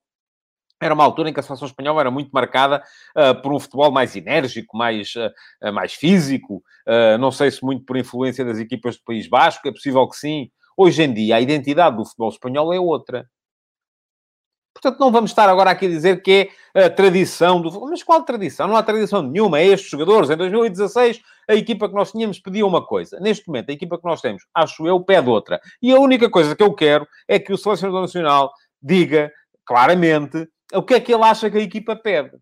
Era 0.81 0.93
uma 0.93 1.05
altura 1.05 1.31
em 1.31 1.33
que 1.33 1.41
a 1.41 1.43
seleção 1.43 1.67
espanhola 1.67 2.01
era 2.01 2.11
muito 2.11 2.31
marcada 2.31 2.83
uh, 3.17 3.41
por 3.41 3.53
um 3.53 3.59
futebol 3.59 3.91
mais 3.91 4.15
enérgico, 4.15 4.77
mais, 4.77 5.15
uh, 5.17 5.73
mais 5.73 5.95
físico. 5.95 6.63
Uh, 6.87 7.17
não 7.19 7.31
sei 7.31 7.51
se 7.51 7.65
muito 7.65 7.85
por 7.85 7.97
influência 7.97 8.45
das 8.45 8.59
equipas 8.59 8.97
do 8.97 9.05
País 9.05 9.27
Basco, 9.27 9.67
é 9.67 9.73
possível 9.73 10.07
que 10.09 10.17
sim. 10.17 10.51
Hoje 10.77 11.03
em 11.03 11.13
dia, 11.13 11.37
a 11.37 11.41
identidade 11.41 11.97
do 11.97 12.05
futebol 12.05 12.29
espanhol 12.29 12.73
é 12.75 12.79
outra. 12.79 13.27
Portanto, 14.75 15.01
não 15.01 15.11
vamos 15.11 15.31
estar 15.31 15.49
agora 15.49 15.71
aqui 15.71 15.87
a 15.87 15.89
dizer 15.89 16.21
que 16.21 16.51
é 16.75 16.85
a 16.85 16.91
tradição 16.91 17.63
do 17.63 17.89
Mas 17.89 18.03
qual 18.03 18.23
tradição? 18.23 18.69
Não 18.69 18.77
há 18.77 18.83
tradição 18.83 19.23
nenhuma. 19.23 19.59
É 19.59 19.67
estes 19.69 19.91
jogadores. 19.91 20.29
Em 20.29 20.37
2016, 20.37 21.23
a 21.49 21.55
equipa 21.55 21.89
que 21.89 21.95
nós 21.95 22.13
tínhamos 22.13 22.39
pedia 22.39 22.67
uma 22.67 22.85
coisa. 22.85 23.19
Neste 23.19 23.49
momento, 23.49 23.71
a 23.71 23.73
equipa 23.73 23.97
que 23.97 24.05
nós 24.05 24.21
temos, 24.21 24.45
acho 24.55 24.87
eu, 24.87 25.01
pede 25.01 25.31
outra. 25.31 25.59
E 25.81 25.91
a 25.91 25.99
única 25.99 26.29
coisa 26.29 26.55
que 26.55 26.63
eu 26.63 26.75
quero 26.75 27.09
é 27.27 27.39
que 27.39 27.55
o 27.55 27.57
selecionador 27.57 28.03
nacional 28.03 28.53
diga 28.83 29.33
claramente 29.65 30.47
o 30.73 30.83
que 30.83 30.95
é 30.95 31.01
que 31.01 31.13
ele 31.13 31.25
acha 31.25 31.51
que 31.51 31.59
a 31.59 31.63
equipa 31.63 31.97
pede. 31.97 32.39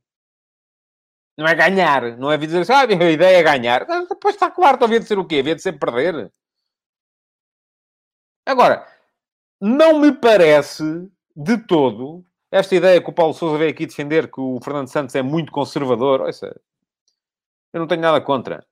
Não 1.36 1.46
é 1.46 1.54
ganhar, 1.54 2.16
não 2.16 2.30
é 2.30 2.36
dizer 2.36 2.60
assim, 2.60 2.72
ah, 2.72 2.80
a 2.80 3.10
ideia 3.10 3.38
é 3.38 3.42
ganhar. 3.42 3.84
Depois 4.08 4.36
está 4.36 4.50
claro, 4.50 4.82
havia 4.84 5.00
de 5.00 5.06
ser 5.06 5.18
o 5.18 5.26
quê? 5.26 5.38
Havia 5.40 5.56
de 5.56 5.62
ser 5.62 5.72
perder. 5.72 6.32
Agora, 8.46 8.86
não 9.60 9.98
me 9.98 10.12
parece 10.12 10.84
de 11.34 11.58
todo 11.66 12.24
esta 12.52 12.76
ideia 12.76 13.02
que 13.02 13.10
o 13.10 13.12
Paulo 13.12 13.34
Sousa 13.34 13.58
veio 13.58 13.70
aqui 13.70 13.84
defender 13.84 14.30
que 14.30 14.40
o 14.40 14.60
Fernando 14.62 14.88
Santos 14.88 15.14
é 15.16 15.22
muito 15.22 15.50
conservador. 15.50 16.20
Ouça, 16.20 16.54
eu 17.72 17.80
não 17.80 17.88
tenho 17.88 18.00
nada 18.00 18.20
contra. 18.20 18.64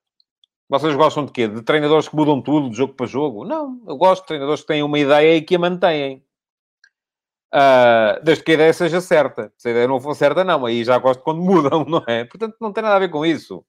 Vocês 0.69 0.95
gostam 0.95 1.27
de 1.27 1.33
quê? 1.33 1.49
De 1.49 1.63
treinadores 1.63 2.09
que 2.09 2.15
mudam 2.15 2.41
tudo 2.41 2.71
de 2.71 2.77
jogo 2.77 2.95
para 2.95 3.07
jogo? 3.07 3.45
Não, 3.45 3.83
eu 3.87 3.97
gosto 3.97 4.23
de 4.23 4.29
treinadores 4.29 4.61
que 4.61 4.69
têm 4.69 4.83
uma 4.83 4.99
ideia 4.99 5.37
e 5.37 5.43
que 5.43 5.57
a 5.57 5.59
mantêm. 5.59 6.25
Uh, 7.55 8.23
desde 8.25 8.43
que 8.43 8.53
a 8.53 8.55
ideia 8.55 8.73
seja 8.73 9.01
certa. 9.01 9.53
Se 9.59 9.69
a 9.69 9.71
ideia 9.73 9.87
não 9.87 10.01
for 10.01 10.15
certa, 10.15 10.43
não. 10.43 10.65
Aí 10.65 10.85
já 10.85 10.97
gosto 10.99 11.23
quando 11.23 11.43
mudam, 11.43 11.85
não 11.89 12.03
é? 12.07 12.25
Portanto, 12.25 12.57
não 12.61 12.73
tem 12.73 12.83
nada 12.83 12.97
a 12.97 12.99
ver 12.99 13.11
com 13.11 13.27
isso. 13.27 13.65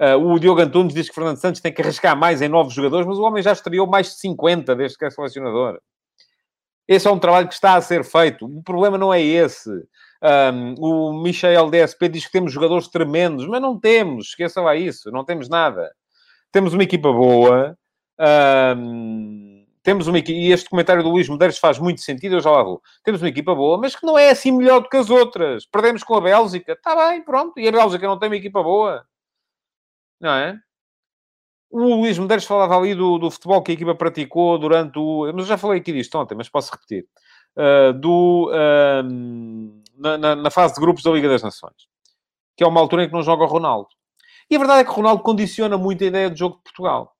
Uh, 0.00 0.32
o 0.32 0.38
Diogo 0.38 0.60
Antunes 0.60 0.94
diz 0.94 1.08
que 1.08 1.14
Fernando 1.14 1.38
Santos 1.38 1.60
tem 1.60 1.72
que 1.72 1.82
arriscar 1.82 2.16
mais 2.16 2.42
em 2.42 2.48
novos 2.48 2.74
jogadores, 2.74 3.06
mas 3.06 3.18
o 3.18 3.22
homem 3.22 3.42
já 3.42 3.52
estreou 3.52 3.86
mais 3.86 4.08
de 4.08 4.20
50 4.20 4.76
desde 4.76 4.96
que 4.96 5.04
é 5.04 5.10
selecionador. 5.10 5.80
Esse 6.86 7.08
é 7.08 7.10
um 7.10 7.18
trabalho 7.18 7.48
que 7.48 7.54
está 7.54 7.74
a 7.74 7.80
ser 7.80 8.04
feito. 8.04 8.46
O 8.46 8.62
problema 8.62 8.96
não 8.96 9.12
é 9.12 9.20
esse. 9.20 9.70
Um, 10.22 10.74
o 10.78 11.22
Michel 11.22 11.68
DSP 11.68 12.08
diz 12.08 12.26
que 12.26 12.32
temos 12.32 12.52
jogadores 12.52 12.88
tremendos, 12.88 13.46
mas 13.48 13.60
não 13.60 13.78
temos. 13.78 14.28
Esqueçam 14.28 14.64
lá 14.64 14.76
isso. 14.76 15.10
Não 15.10 15.24
temos 15.24 15.48
nada. 15.48 15.90
Temos 16.52 16.74
uma 16.74 16.84
equipa 16.84 17.12
boa. 17.12 17.76
Um, 18.76 19.55
temos 19.86 20.08
uma 20.08 20.18
equipa... 20.18 20.36
E 20.36 20.50
este 20.50 20.68
comentário 20.68 21.00
do 21.00 21.10
Luís 21.10 21.28
Medeiros 21.28 21.58
faz 21.58 21.78
muito 21.78 22.00
sentido, 22.00 22.34
eu 22.34 22.40
já 22.40 22.50
lá 22.50 22.60
vou. 22.60 22.82
Temos 23.04 23.22
uma 23.22 23.28
equipa 23.28 23.54
boa, 23.54 23.78
mas 23.78 23.94
que 23.94 24.04
não 24.04 24.18
é 24.18 24.30
assim 24.30 24.50
melhor 24.50 24.80
do 24.80 24.88
que 24.88 24.96
as 24.96 25.08
outras. 25.10 25.64
Perdemos 25.64 26.02
com 26.02 26.16
a 26.16 26.20
Bélgica. 26.20 26.72
Está 26.72 26.96
bem, 26.96 27.22
pronto. 27.22 27.56
E 27.60 27.68
a 27.68 27.70
Bélgica 27.70 28.04
não 28.04 28.18
tem 28.18 28.28
uma 28.28 28.34
equipa 28.34 28.64
boa. 28.64 29.06
Não 30.20 30.30
é? 30.30 30.58
O 31.70 31.94
Luís 32.00 32.18
Medeiros 32.18 32.44
falava 32.44 32.76
ali 32.76 32.96
do, 32.96 33.16
do 33.16 33.30
futebol 33.30 33.62
que 33.62 33.70
a 33.70 33.74
equipa 33.74 33.94
praticou 33.94 34.58
durante 34.58 34.98
o... 34.98 35.30
Mas 35.32 35.44
eu 35.44 35.50
já 35.50 35.56
falei 35.56 35.78
aqui 35.78 35.92
disto 35.92 36.18
ontem, 36.18 36.34
mas 36.34 36.48
posso 36.48 36.72
repetir. 36.72 37.06
Uh, 37.56 37.92
do, 37.92 38.50
uh, 38.50 39.02
na, 39.96 40.18
na, 40.18 40.34
na, 40.34 40.50
fase 40.50 40.74
de 40.74 40.80
grupos 40.80 41.04
da 41.04 41.12
Liga 41.12 41.28
das 41.28 41.44
Nações. 41.44 41.86
Que 42.56 42.64
é 42.64 42.66
uma 42.66 42.80
altura 42.80 43.04
em 43.04 43.06
que 43.06 43.14
não 43.14 43.22
joga 43.22 43.44
o 43.44 43.46
Ronaldo. 43.46 43.90
E 44.50 44.56
a 44.56 44.58
verdade 44.58 44.80
é 44.80 44.84
que 44.84 44.90
o 44.90 44.94
Ronaldo 44.94 45.22
condiciona 45.22 45.78
muito 45.78 46.02
a 46.02 46.08
ideia 46.08 46.28
de 46.28 46.40
jogo 46.40 46.56
de 46.56 46.62
Portugal. 46.64 47.15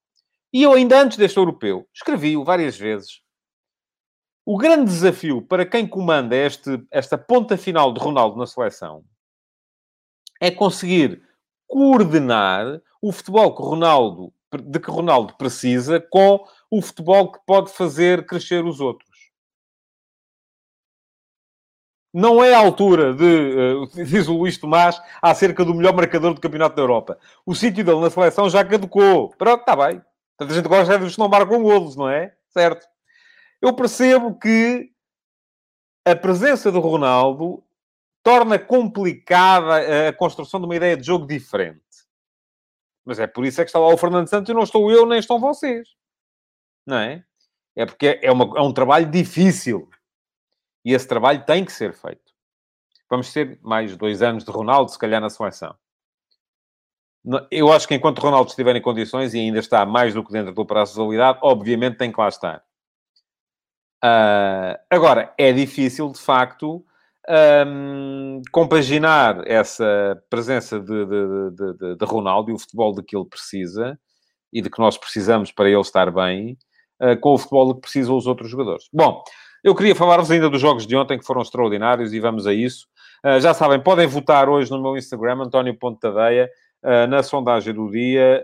E 0.57 0.63
eu, 0.63 0.73
ainda 0.73 0.99
antes 0.99 1.19
deste 1.19 1.37
europeu, 1.37 1.87
escrevi-o 1.93 2.43
várias 2.43 2.79
vezes. 2.79 3.21
O 4.43 4.57
grande 4.57 4.87
desafio 4.87 5.43
para 5.43 5.67
quem 5.67 5.87
comanda 5.87 6.35
este, 6.35 6.83
esta 6.91 7.19
ponta 7.19 7.59
final 7.59 7.93
de 7.93 8.01
Ronaldo 8.01 8.39
na 8.39 8.47
seleção 8.47 9.05
é 10.41 10.51
conseguir 10.51 11.23
coordenar 11.67 12.81
o 13.03 13.13
futebol 13.13 13.55
que 13.55 13.63
Ronaldo, 13.63 14.33
de 14.51 14.81
que 14.81 14.91
Ronaldo 14.91 15.35
precisa 15.35 16.01
com 16.01 16.49
o 16.71 16.81
futebol 16.81 17.33
que 17.33 17.41
pode 17.45 17.71
fazer 17.71 18.25
crescer 18.25 18.65
os 18.65 18.81
outros. 18.81 19.31
Não 22.15 22.43
é 22.43 22.55
a 22.55 22.61
altura 22.61 23.13
de, 23.13 23.25
uh, 23.25 23.87
diz 24.07 24.27
o 24.27 24.39
Luís 24.39 24.57
Tomás, 24.57 24.99
acerca 25.21 25.67
do 25.67 25.75
melhor 25.75 25.95
marcador 25.95 26.33
do 26.33 26.41
Campeonato 26.41 26.77
da 26.77 26.81
Europa. 26.81 27.19
O 27.45 27.55
sítio 27.55 27.85
dele 27.85 28.01
na 28.01 28.09
seleção 28.09 28.49
já 28.49 28.65
caducou. 28.65 29.35
Pronto, 29.37 29.61
está 29.61 29.77
bem. 29.77 30.01
Tanta 30.37 30.55
gente 30.55 30.69
gosta 30.69 30.99
dos 30.99 31.15
que 31.15 31.19
não 31.19 31.29
marcam 31.29 31.63
golos, 31.63 31.97
não 31.97 32.09
é? 32.09 32.37
Certo. 32.49 32.87
Eu 33.61 33.75
percebo 33.75 34.39
que 34.39 34.93
a 36.05 36.15
presença 36.15 36.71
do 36.71 36.81
Ronaldo 36.81 37.65
torna 38.23 38.59
complicada 38.59 40.09
a 40.09 40.13
construção 40.13 40.61
de 40.61 40.67
uma 40.67 40.77
ideia 40.77 40.97
de 40.97 41.07
jogo 41.07 41.27
diferente. 41.27 41.81
Mas 43.05 43.19
é 43.19 43.27
por 43.27 43.45
isso 43.47 43.61
é 43.61 43.65
que 43.65 43.69
está 43.69 43.79
lá 43.79 43.87
o 43.87 43.97
Fernando 43.97 44.29
Santos 44.29 44.51
e 44.51 44.55
não 44.55 44.65
estou 44.65 44.91
eu, 44.91 45.07
nem 45.07 45.19
estão 45.19 45.39
vocês. 45.39 45.89
Não 46.85 46.99
é? 46.99 47.25
É 47.77 47.87
porque 47.87 48.19
é, 48.23 48.33
uma, 48.33 48.59
é 48.59 48.63
um 48.63 48.73
trabalho 48.73 49.11
difícil. 49.11 49.89
E 50.85 50.93
esse 50.93 51.07
trabalho 51.07 51.45
tem 51.45 51.65
que 51.65 51.73
ser 51.73 51.93
feito. 51.93 52.33
Vamos 53.09 53.33
ter 53.33 53.61
mais 53.63 53.97
dois 53.97 54.23
anos 54.23 54.45
de 54.45 54.51
Ronaldo, 54.51 54.91
se 54.91 54.99
calhar, 54.99 55.21
na 55.21 55.31
seleção. 55.31 55.77
Eu 57.51 57.73
acho 57.73 57.89
que 57.89 57.95
enquanto 57.95 58.21
Ronaldo 58.21 58.51
estiver 58.51 58.77
em 58.77 58.81
condições 58.81 59.35
e 59.35 59.39
ainda 59.41 59.59
está 59.59 59.85
mais 59.85 60.15
do 60.15 60.23
que 60.23 60.33
dentro 60.33 60.55
do 60.55 60.65
prazo 60.65 60.93
de 60.93 60.99
validade, 60.99 61.39
obviamente 61.43 61.97
tem 61.97 62.13
que 62.13 62.21
lá 62.21 62.29
estar. 62.29 62.63
Uh, 64.05 64.79
agora, 64.89 65.35
é 65.37 65.53
difícil, 65.53 66.11
de 66.11 66.21
facto, 66.21 66.85
um, 67.67 68.41
compaginar 68.53 69.43
essa 69.47 70.23
presença 70.31 70.79
de, 70.79 71.07
de, 71.07 71.51
de, 71.51 71.97
de, 71.97 72.05
Ronaldo 72.05 72.51
e 72.51 72.55
o 72.55 72.59
futebol 72.59 72.95
de 72.95 73.03
que 73.03 73.17
ele 73.17 73.27
precisa 73.27 73.99
e 74.53 74.63
de 74.63 74.71
que 74.71 74.79
nós 74.79 74.97
precisamos 74.97 75.51
para 75.51 75.69
ele 75.69 75.81
estar 75.81 76.11
bem, 76.13 76.57
uh, 77.03 77.19
com 77.21 77.35
o 77.35 77.39
futebol 77.39 77.69
de 77.69 77.75
que 77.75 77.81
precisam 77.81 78.17
os 78.17 78.29
outros 78.29 78.49
jogadores. 78.49 78.85
Bom, 78.93 79.25
eu 79.65 79.75
queria 79.75 79.97
falar-vos 79.97 80.31
ainda 80.31 80.49
dos 80.49 80.61
jogos 80.61 80.87
de 80.87 80.95
ontem, 80.95 81.19
que 81.19 81.27
foram 81.27 81.43
extraordinários, 81.43 82.13
e 82.13 82.21
vamos 82.21 82.47
a 82.47 82.55
isso. 82.55 82.87
Uh, 83.25 83.41
já 83.41 83.53
sabem, 83.53 83.81
podem 83.81 84.07
votar 84.07 84.49
hoje 84.49 84.71
no 84.71 84.81
meu 84.81 84.97
Instagram, 84.97 85.43
António 85.43 85.77
Pontadeia, 85.77 86.49
na 87.09 87.23
sondagem 87.23 87.75
do 87.75 87.91
dia. 87.91 88.43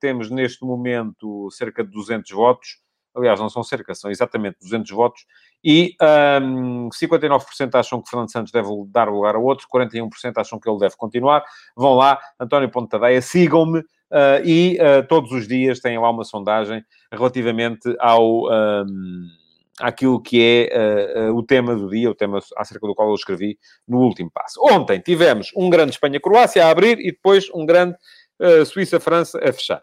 temos 0.00 0.30
neste 0.30 0.64
momento 0.64 1.48
cerca 1.50 1.82
de 1.82 1.90
200 1.90 2.30
votos 2.30 2.82
aliás, 3.14 3.38
não 3.38 3.48
são 3.48 3.62
cerca, 3.62 3.94
são 3.94 4.10
exatamente 4.10 4.58
200 4.60 4.90
votos, 4.90 5.26
e 5.64 5.94
um, 6.42 6.88
59% 6.88 7.74
acham 7.74 8.02
que 8.02 8.08
Fernando 8.08 8.32
Santos 8.32 8.52
deve 8.52 8.68
dar 8.88 9.08
lugar 9.08 9.34
a 9.34 9.38
outro, 9.38 9.66
41% 9.72 10.08
acham 10.36 10.58
que 10.58 10.68
ele 10.68 10.78
deve 10.78 10.96
continuar. 10.96 11.44
Vão 11.76 11.94
lá, 11.94 12.18
António 12.40 12.70
Pontadeia, 12.70 13.20
sigam-me, 13.20 13.80
uh, 13.80 14.44
e 14.44 14.78
uh, 14.80 15.06
todos 15.06 15.30
os 15.30 15.46
dias 15.46 15.80
têm 15.80 15.98
lá 15.98 16.10
uma 16.10 16.24
sondagem 16.24 16.84
relativamente 17.12 17.94
ao... 18.00 18.50
Um, 18.50 19.41
àquilo 19.80 20.20
que 20.20 20.68
é 20.70 21.26
uh, 21.26 21.32
uh, 21.32 21.36
o 21.36 21.42
tema 21.42 21.74
do 21.74 21.88
dia, 21.88 22.10
o 22.10 22.14
tema 22.14 22.38
acerca 22.56 22.86
do 22.86 22.94
qual 22.94 23.08
eu 23.08 23.14
escrevi 23.14 23.58
no 23.86 23.98
último 23.98 24.30
passo. 24.32 24.60
Ontem 24.62 25.00
tivemos 25.00 25.50
um 25.56 25.70
grande 25.70 25.92
Espanha-Croácia 25.92 26.66
a 26.66 26.70
abrir 26.70 26.98
e 26.98 27.12
depois 27.12 27.48
um 27.54 27.64
grande 27.64 27.96
uh, 28.40 28.64
Suíça-França 28.64 29.38
a 29.38 29.52
fechar. 29.52 29.82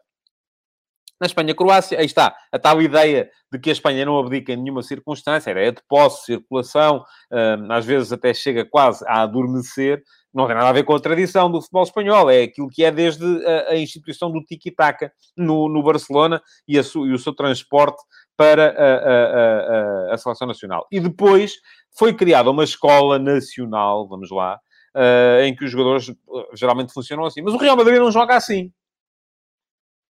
Na 1.20 1.28
Espanha-Croácia, 1.28 2.00
aí 2.00 2.06
está, 2.06 2.36
a 2.52 2.58
tal 2.58 2.82
ideia 2.82 3.30
de 3.52 3.60
que 3.60 3.70
a 3.70 3.74
Espanha 3.74 4.06
não 4.06 4.18
abdica 4.18 4.54
em 4.54 4.58
nenhuma 4.58 4.82
circunstância, 4.82 5.50
a 5.50 5.52
ideia 5.52 5.72
de 5.72 5.82
posse, 5.88 6.26
circulação, 6.26 7.04
hum, 7.32 7.72
às 7.72 7.86
vezes 7.86 8.14
até 8.14 8.34
chega 8.34 8.64
quase 8.64 9.04
a 9.08 9.24
adormecer, 9.24 10.02
não 10.34 10.46
tem 10.46 10.56
nada 10.56 10.70
a 10.70 10.74
ver 10.74 10.84
com 10.84 10.94
a 10.94 11.00
tradição 11.00 11.52
do 11.52 11.62
futebol 11.62 11.84
espanhol, 11.84 12.30
é 12.30 12.44
aquilo 12.44 12.70
que 12.70 12.84
é 12.84 12.92
desde 12.92 13.26
a, 13.46 13.72
a 13.72 13.78
instituição 13.78 14.32
do 14.32 14.44
tiki-taka 14.44 15.12
no, 15.36 15.68
no, 15.68 15.84
Barcelona 15.84 16.42
e, 16.68 16.78
a, 16.78 16.82
e, 16.82 17.14
o 17.14 17.18
seu 17.18 17.34
transporte 17.34 18.02
para 18.38 18.70
a, 18.70 20.14
a, 20.14 20.18
seleção 20.18 20.48
nacional. 20.48 20.88
E 20.92 21.00
depois 21.00 21.56
foi 21.98 22.14
criada 22.14 22.50
uma 22.50 22.64
escola 22.64 23.20
nacional, 23.20 24.08
vamos 24.08 24.30
lá, 24.32 24.60
uh, 24.96 25.44
em 25.44 25.56
que 25.56 25.66
os 25.66 25.72
jogadores 25.72 26.08
uh, 26.10 26.16
geralmente 26.54 26.94
funcionam 26.94 27.26
assim. 27.26 27.42
Mas 27.42 27.54
o 27.54 27.58
Real 27.58 27.76
Madrid 27.76 27.98
não 27.98 28.12
joga 28.12 28.36
assim. 28.36 28.72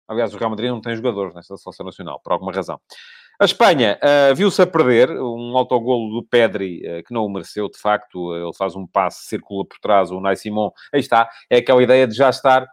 Aliás, 0.08 0.34
o 0.34 0.38
Real 0.38 0.50
Madrid 0.50 0.70
não 0.70 0.82
tem 0.82 0.96
jogadores 0.96 1.34
nesta 1.34 1.58
seleção 1.58 1.86
nacional, 1.86 2.20
por 2.24 2.34
alguma 2.34 2.52
razão. 2.52 2.80
A 3.38 3.44
Espanha 3.44 4.00
uh, 4.02 4.34
viu-se 4.34 4.62
a 4.62 4.68
perder 4.68 5.12
um 5.12 5.58
autogolo 5.58 6.10
do 6.10 6.26
Pedri, 6.26 6.82
uh, 6.88 7.04
que 7.04 7.14
não 7.14 7.26
o 7.26 7.30
mereceu, 7.30 7.70
de 7.70 7.78
facto. 7.78 8.32
Uh, 8.32 8.48
ele 8.48 8.54
faz 8.58 8.78
um 8.78 8.88
passe, 8.88 9.26
circula 9.26 9.66
por 9.68 9.78
trás, 9.80 10.10
o 10.10 10.22
Nai 10.22 10.38
Simon. 10.38 10.72
Aí 10.94 11.02
está, 11.02 11.30
é 11.50 11.58
aquela 11.58 11.84
ideia 11.84 12.08
de 12.08 12.16
já 12.16 12.30
estar... 12.30 12.66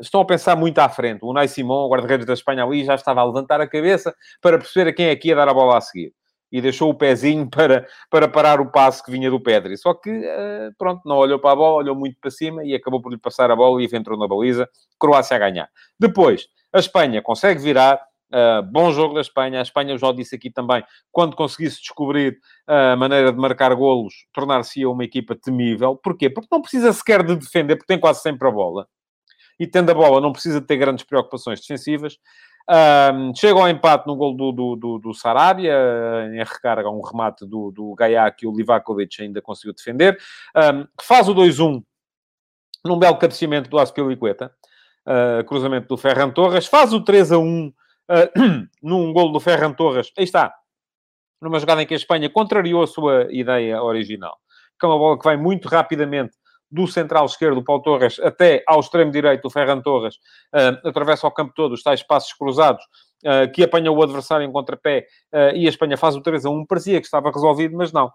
estão 0.00 0.20
a 0.20 0.26
pensar 0.26 0.56
muito 0.56 0.78
à 0.78 0.90
frente. 0.90 1.20
O 1.22 1.32
Nai 1.32 1.48
Simon, 1.48 1.86
o 1.86 1.88
guarda-redes 1.88 2.26
da 2.26 2.34
Espanha 2.34 2.64
ali, 2.64 2.84
já 2.84 2.94
estava 2.94 3.22
a 3.22 3.24
levantar 3.24 3.62
a 3.62 3.66
cabeça 3.66 4.14
para 4.42 4.58
perceber 4.58 4.90
a 4.90 4.92
quem 4.92 5.06
é 5.06 5.16
que 5.16 5.28
ia 5.28 5.36
dar 5.36 5.48
a 5.48 5.54
bola 5.54 5.78
a 5.78 5.80
seguir. 5.80 6.12
E 6.52 6.60
deixou 6.60 6.90
o 6.90 6.94
pezinho 6.94 7.48
para, 7.50 7.86
para 8.10 8.28
parar 8.28 8.60
o 8.60 8.70
passe 8.70 9.02
que 9.02 9.10
vinha 9.10 9.30
do 9.30 9.40
Pedri. 9.40 9.78
Só 9.78 9.94
que, 9.94 10.10
pronto, 10.76 11.00
não 11.06 11.16
olhou 11.16 11.38
para 11.38 11.52
a 11.52 11.56
bola, 11.56 11.76
olhou 11.76 11.96
muito 11.96 12.18
para 12.20 12.30
cima 12.30 12.62
e 12.62 12.74
acabou 12.74 13.00
por 13.00 13.10
lhe 13.10 13.18
passar 13.18 13.50
a 13.50 13.56
bola 13.56 13.82
e 13.82 13.88
entrou 13.90 14.18
na 14.18 14.28
baliza. 14.28 14.68
Croácia 15.00 15.34
a 15.34 15.38
ganhar. 15.40 15.68
Depois, 15.98 16.46
a 16.74 16.78
Espanha 16.78 17.22
consegue 17.22 17.60
virar. 17.60 18.00
Uh, 18.32 18.60
bom 18.64 18.90
jogo 18.90 19.14
da 19.14 19.20
Espanha. 19.20 19.60
A 19.60 19.62
Espanha, 19.62 19.92
eu 19.92 19.98
já 19.98 20.10
disse 20.10 20.34
aqui 20.34 20.50
também, 20.50 20.84
quando 21.12 21.36
conseguisse 21.36 21.80
descobrir 21.80 22.36
a 22.66 22.96
maneira 22.96 23.32
de 23.32 23.38
marcar 23.38 23.72
golos, 23.76 24.26
tornar-se 24.32 24.84
uma 24.84 25.04
equipa 25.04 25.36
temível. 25.36 25.96
Porquê? 25.96 26.28
Porque 26.28 26.48
não 26.50 26.60
precisa 26.60 26.92
sequer 26.92 27.22
de 27.22 27.36
defender, 27.36 27.76
porque 27.76 27.86
tem 27.86 28.00
quase 28.00 28.22
sempre 28.22 28.48
a 28.48 28.50
bola. 28.50 28.88
E 29.58 29.68
tendo 29.68 29.90
a 29.90 29.94
bola, 29.94 30.20
não 30.20 30.32
precisa 30.32 30.60
ter 30.60 30.76
grandes 30.76 31.04
preocupações 31.04 31.60
defensivas. 31.60 32.18
Um, 32.68 33.32
chega 33.36 33.60
ao 33.60 33.68
empate 33.68 34.06
no 34.08 34.16
gol 34.16 34.34
do, 34.34 34.50
do, 34.50 34.76
do, 34.76 34.98
do 34.98 35.14
Sarabia, 35.14 35.76
em 36.32 36.38
recarga 36.38 36.90
um 36.90 37.02
remate 37.02 37.46
do, 37.46 37.70
do 37.70 37.94
Gaia 37.94 38.28
que 38.32 38.48
o 38.48 38.56
Livakovic 38.56 39.22
ainda 39.22 39.40
conseguiu 39.40 39.74
defender. 39.74 40.18
Um, 40.56 40.88
faz 41.00 41.28
o 41.28 41.34
2-1 41.34 41.84
num 42.84 42.98
belo 42.98 43.16
cabeceamento 43.16 43.70
do 43.70 43.78
Aspilicueta 43.78 44.52
uh, 45.06 45.44
cruzamento 45.44 45.88
do 45.88 45.96
Ferran 45.96 46.30
Torres, 46.30 46.66
faz 46.66 46.92
o 46.92 47.00
3 47.00 47.32
a 47.32 47.38
1 47.38 47.66
uh, 47.66 47.72
num 48.82 49.12
gol 49.12 49.32
do 49.32 49.40
Ferran 49.40 49.72
Torres, 49.72 50.12
aí 50.16 50.24
está, 50.24 50.54
numa 51.40 51.58
jogada 51.58 51.82
em 51.82 51.86
que 51.86 51.94
a 51.94 51.96
Espanha 51.96 52.30
contrariou 52.30 52.82
a 52.82 52.86
sua 52.86 53.28
ideia 53.30 53.82
original, 53.82 54.36
que 54.78 54.86
é 54.86 54.88
uma 54.88 54.98
bola 54.98 55.18
que 55.18 55.24
vai 55.24 55.36
muito 55.36 55.68
rapidamente 55.68 56.34
do 56.70 56.88
central 56.88 57.26
esquerdo, 57.26 57.62
Paulo 57.62 57.82
Torres, 57.82 58.18
até 58.18 58.64
ao 58.66 58.80
extremo 58.80 59.12
direito, 59.12 59.42
do 59.42 59.50
Ferran 59.50 59.80
Torres, 59.80 60.16
uh, 60.52 60.88
atravessa 60.88 61.26
o 61.26 61.30
campo 61.30 61.52
todo, 61.54 61.72
os 61.72 61.82
tais 61.82 62.02
passos 62.02 62.32
cruzados, 62.32 62.82
uh, 63.24 63.50
que 63.52 63.62
apanha 63.62 63.92
o 63.92 64.02
adversário 64.02 64.44
em 64.44 64.50
contrapé, 64.50 65.06
uh, 65.32 65.54
e 65.54 65.66
a 65.66 65.68
Espanha 65.68 65.96
faz 65.96 66.16
o 66.16 66.20
3 66.20 66.44
a 66.44 66.50
1. 66.50 66.66
Parecia 66.66 67.00
que 67.00 67.06
estava 67.06 67.30
resolvido, 67.30 67.76
mas 67.76 67.92
não. 67.92 68.10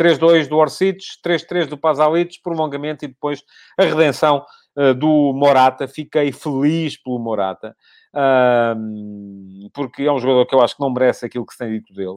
3-2 0.00 0.48
do 0.48 0.56
Orsic, 0.56 1.04
3-3 1.26 1.66
do 1.66 1.76
Pasalic, 1.76 2.40
prolongamento 2.42 3.04
e 3.04 3.08
depois 3.08 3.42
a 3.76 3.82
redenção 3.82 4.44
uh, 4.78 4.94
do 4.94 5.32
Morata. 5.34 5.88
Fiquei 5.88 6.30
feliz 6.32 6.96
pelo 6.96 7.18
Morata. 7.18 7.76
porque 9.74 10.04
é 10.04 10.12
um 10.12 10.20
jogador 10.20 10.46
que 10.46 10.54
eu 10.54 10.60
acho 10.60 10.76
que 10.76 10.82
não 10.82 10.92
merece 10.92 11.26
aquilo 11.26 11.44
que 11.44 11.52
se 11.52 11.58
tem 11.58 11.70
dito 11.70 11.92
dele. 11.92 12.16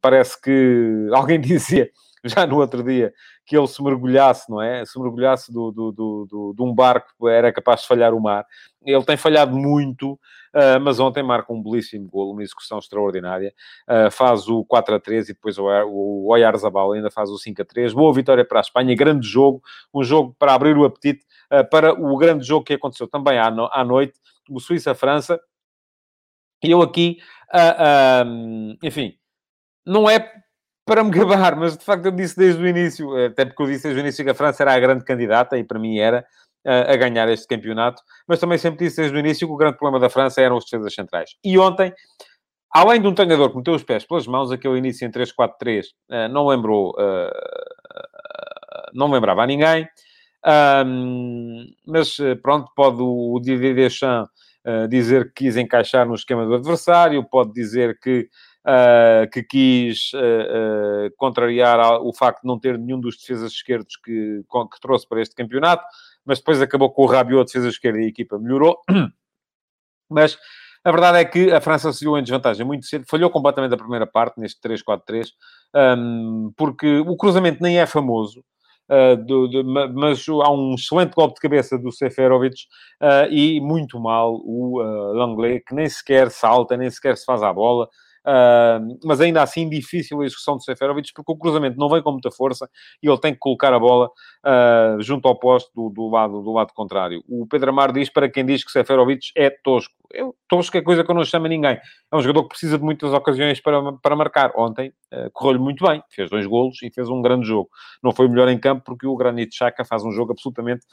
Parece 0.00 0.40
que 0.40 1.08
alguém 1.12 1.40
dizia 1.40 1.90
já 2.24 2.46
no 2.46 2.58
outro 2.58 2.82
dia 2.82 3.12
que 3.46 3.56
ele 3.56 3.66
se 3.66 3.82
mergulhasse, 3.82 4.48
não 4.48 4.62
é? 4.62 4.84
Se 4.84 4.96
mergulhasse 5.00 5.52
do, 5.52 5.72
do, 5.72 5.90
do, 5.90 6.26
do, 6.30 6.54
de 6.54 6.62
um 6.62 6.72
barco, 6.72 7.28
era 7.28 7.52
capaz 7.52 7.80
de 7.80 7.88
falhar 7.88 8.14
o 8.14 8.20
mar. 8.20 8.46
Ele 8.84 9.02
tem 9.02 9.16
falhado 9.16 9.56
muito, 9.56 10.12
uh, 10.12 10.80
mas 10.80 11.00
ontem 11.00 11.20
marca 11.20 11.52
um 11.52 11.60
belíssimo 11.60 12.08
golo, 12.08 12.32
uma 12.32 12.44
execução 12.44 12.78
extraordinária. 12.78 13.52
Uh, 13.88 14.08
faz 14.10 14.46
o 14.46 14.64
4 14.64 14.94
a 14.94 15.00
3 15.00 15.30
e 15.30 15.32
depois 15.32 15.58
o, 15.58 15.64
o 15.64 16.30
Oyarzabal 16.30 16.92
ainda 16.92 17.10
faz 17.10 17.28
o 17.28 17.38
5 17.38 17.60
a 17.60 17.64
3. 17.64 17.92
Boa 17.92 18.14
vitória 18.14 18.44
para 18.44 18.60
a 18.60 18.62
Espanha, 18.62 18.94
grande 18.94 19.26
jogo, 19.26 19.60
um 19.92 20.04
jogo 20.04 20.34
para 20.38 20.54
abrir 20.54 20.76
o 20.76 20.84
apetite 20.84 21.24
para 21.70 21.92
o 21.92 22.16
grande 22.16 22.46
jogo 22.46 22.64
que 22.64 22.74
aconteceu 22.74 23.08
também 23.08 23.38
à, 23.38 23.50
no, 23.50 23.68
à 23.72 23.84
noite, 23.84 24.18
o 24.48 24.60
Suíça-França. 24.60 25.40
E 26.62 26.70
eu 26.70 26.82
aqui, 26.82 27.18
enfim, 28.82 29.16
não 29.86 30.08
é 30.08 30.32
para 30.84 31.04
me 31.04 31.10
gabar, 31.10 31.56
mas 31.56 31.76
de 31.76 31.84
facto 31.84 32.06
eu 32.06 32.12
disse 32.12 32.36
desde 32.36 32.62
o 32.62 32.66
início, 32.66 33.16
até 33.24 33.44
porque 33.44 33.62
eu 33.62 33.66
disse 33.66 33.84
desde 33.84 34.00
o 34.00 34.02
início 34.02 34.24
que 34.24 34.30
a 34.30 34.34
França 34.34 34.62
era 34.62 34.74
a 34.74 34.80
grande 34.80 35.04
candidata, 35.04 35.56
e 35.56 35.64
para 35.64 35.78
mim 35.78 35.98
era, 35.98 36.26
a 36.64 36.96
ganhar 36.96 37.28
este 37.28 37.46
campeonato, 37.46 38.02
mas 38.28 38.38
também 38.38 38.58
sempre 38.58 38.84
disse 38.84 39.00
desde 39.00 39.16
o 39.16 39.20
início 39.20 39.46
que 39.46 39.54
o 39.54 39.56
grande 39.56 39.78
problema 39.78 39.98
da 39.98 40.10
França 40.10 40.42
eram 40.42 40.56
os 40.56 40.64
defesas 40.64 40.94
centrais. 40.94 41.30
E 41.42 41.58
ontem, 41.58 41.94
além 42.70 43.00
de 43.00 43.06
um 43.06 43.14
treinador 43.14 43.50
que 43.50 43.56
meteu 43.56 43.74
os 43.74 43.82
pés 43.82 44.04
pelas 44.04 44.26
mãos, 44.26 44.52
aquele 44.52 44.76
início 44.76 45.06
em 45.06 45.10
3-4-3 45.10 45.86
não 46.30 46.46
lembrou, 46.46 46.94
não 48.92 49.10
lembrava 49.10 49.42
a 49.44 49.46
ninguém, 49.46 49.88
mas 51.86 52.16
pronto, 52.42 52.70
pode 52.74 52.98
o 53.00 53.38
Didier 53.40 53.74
Deschamps 53.74 54.30
dizer 54.88 55.32
que 55.32 55.44
quis 55.44 55.56
encaixar 55.56 56.06
no 56.06 56.14
esquema 56.14 56.46
do 56.46 56.54
adversário, 56.54 57.22
pode 57.24 57.52
dizer 57.52 57.98
que 57.98 58.28
uh, 58.66 59.30
que 59.30 59.42
quis 59.42 60.12
uh, 60.14 61.06
uh, 61.06 61.16
contrariar 61.16 61.80
o 62.02 62.12
facto 62.12 62.42
de 62.42 62.48
não 62.48 62.58
ter 62.58 62.78
nenhum 62.78 63.00
dos 63.00 63.16
defesas 63.16 63.52
esquerdos 63.52 63.96
que, 63.96 64.42
que 64.42 64.80
trouxe 64.80 65.08
para 65.08 65.20
este 65.20 65.34
campeonato, 65.34 65.84
mas 66.24 66.38
depois 66.38 66.60
acabou 66.60 66.90
com 66.90 67.02
o 67.02 67.06
Rabiot, 67.06 67.46
defesa 67.46 67.68
esquerda, 67.68 68.00
e 68.00 68.04
a 68.04 68.08
equipa 68.08 68.38
melhorou. 68.38 68.80
Mas 70.12 70.36
a 70.84 70.90
verdade 70.90 71.18
é 71.18 71.24
que 71.24 71.52
a 71.52 71.60
França 71.60 71.92
se 71.92 72.00
viu 72.04 72.18
em 72.18 72.22
desvantagem 72.22 72.66
muito 72.66 72.84
cedo, 72.84 73.04
falhou 73.08 73.30
completamente 73.30 73.74
a 73.74 73.76
primeira 73.76 74.06
parte, 74.06 74.40
neste 74.40 74.60
3-4-3, 74.60 75.28
um, 75.96 76.52
porque 76.56 76.98
o 76.98 77.16
cruzamento 77.16 77.62
nem 77.62 77.78
é 77.78 77.86
famoso, 77.86 78.44
uh, 78.90 79.16
do, 79.16 79.48
do, 79.48 79.64
mas 79.64 80.26
há 80.28 80.50
um 80.50 80.74
excelente 80.74 81.14
golpe 81.14 81.34
de 81.34 81.40
cabeça 81.40 81.78
do 81.78 81.92
Seferovic 81.92 82.56
uh, 83.00 83.32
e 83.32 83.60
muito 83.60 83.98
mal 84.00 84.34
o 84.44 84.82
uh, 84.82 85.62
que 85.66 85.74
nem 85.74 85.88
sequer 85.88 86.30
salta, 86.30 86.76
nem 86.76 86.90
sequer 86.90 87.16
se 87.16 87.24
faz 87.24 87.42
à 87.42 87.52
bola. 87.52 87.88
Uh, 88.20 88.98
mas 89.02 89.18
ainda 89.20 89.42
assim 89.42 89.66
difícil 89.68 90.20
a 90.20 90.26
execução 90.26 90.58
de 90.58 90.64
Seferovic, 90.64 91.10
porque 91.14 91.32
o 91.32 91.36
cruzamento 91.36 91.78
não 91.78 91.88
vem 91.88 92.02
com 92.02 92.12
muita 92.12 92.30
força 92.30 92.68
e 93.02 93.08
ele 93.08 93.18
tem 93.18 93.32
que 93.32 93.38
colocar 93.38 93.72
a 93.72 93.78
bola 93.78 94.08
uh, 94.08 95.00
junto 95.00 95.26
ao 95.26 95.38
posto 95.38 95.70
do, 95.74 95.88
do, 95.88 96.08
lado, 96.08 96.42
do 96.42 96.52
lado 96.52 96.72
contrário. 96.74 97.22
O 97.26 97.46
Pedro 97.46 97.70
Amar 97.70 97.92
diz 97.92 98.10
para 98.10 98.28
quem 98.28 98.44
diz 98.44 98.62
que 98.62 98.70
Seferovic 98.70 99.30
é 99.34 99.48
tosco. 99.48 99.94
Eu, 100.12 100.34
tosco 100.48 100.76
é 100.76 100.82
coisa 100.82 101.04
que 101.04 101.10
eu 101.10 101.14
não 101.14 101.24
chamo 101.24 101.46
a 101.46 101.48
ninguém. 101.48 101.78
É 102.12 102.16
um 102.16 102.20
jogador 102.20 102.42
que 102.42 102.48
precisa 102.50 102.76
de 102.76 102.84
muitas 102.84 103.12
ocasiões 103.12 103.60
para, 103.60 103.92
para 103.92 104.16
marcar. 104.16 104.52
Ontem 104.56 104.92
uh, 105.14 105.30
correu-lhe 105.32 105.60
muito 105.60 105.86
bem, 105.86 106.02
fez 106.10 106.28
dois 106.28 106.46
golos 106.46 106.82
e 106.82 106.90
fez 106.90 107.08
um 107.08 107.22
grande 107.22 107.46
jogo. 107.46 107.70
Não 108.02 108.12
foi 108.12 108.26
o 108.26 108.28
melhor 108.28 108.48
em 108.48 108.58
campo 108.58 108.82
porque 108.84 109.06
o 109.06 109.16
Granit 109.16 109.54
Xhaka 109.54 109.84
faz 109.84 110.04
um 110.04 110.10
jogo 110.10 110.32
absolutamente 110.32 110.84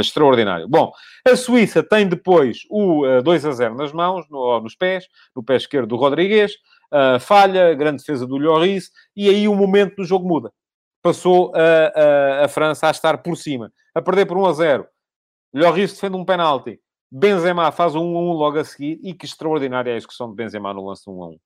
extraordinário. 0.00 0.68
Bom, 0.68 0.92
a 1.26 1.36
Suíça 1.36 1.82
tem 1.82 2.06
depois 2.06 2.58
o 2.70 3.04
2 3.22 3.44
a 3.44 3.52
0 3.52 3.74
nas 3.74 3.92
mãos, 3.92 4.24
no, 4.30 4.60
nos 4.60 4.74
pés, 4.74 5.06
no 5.34 5.42
pé 5.42 5.56
esquerdo 5.56 5.88
do 5.88 5.96
Rodrigues 5.96 6.37
uh, 6.46 7.18
falha, 7.20 7.74
grande 7.74 7.98
defesa 7.98 8.26
do 8.26 8.36
Lloris, 8.36 8.90
e 9.16 9.28
aí 9.28 9.48
o 9.48 9.54
momento 9.54 9.96
do 9.96 10.04
jogo 10.04 10.28
muda. 10.28 10.52
Passou 11.02 11.52
a, 11.54 12.40
a, 12.40 12.44
a 12.44 12.48
França 12.48 12.88
a 12.88 12.90
estar 12.90 13.18
por 13.18 13.36
cima, 13.36 13.72
a 13.94 14.02
perder 14.02 14.26
por 14.26 14.36
1 14.36 14.46
a 14.46 14.52
0. 14.52 14.86
Lloris 15.54 15.92
defende 15.92 16.16
um 16.16 16.24
penalti. 16.24 16.80
Benzema 17.10 17.72
faz 17.72 17.94
um 17.94 18.04
1 18.04 18.16
a 18.16 18.20
1 18.20 18.32
logo 18.32 18.58
a 18.58 18.64
seguir, 18.64 19.00
e 19.02 19.14
que 19.14 19.24
extraordinária 19.24 19.90
é 19.90 19.94
a 19.94 19.96
execução 19.96 20.28
de 20.28 20.36
Benzema 20.36 20.74
no 20.74 20.86
lance 20.86 21.08
1 21.08 21.22
a 21.22 21.28
1. 21.28 21.38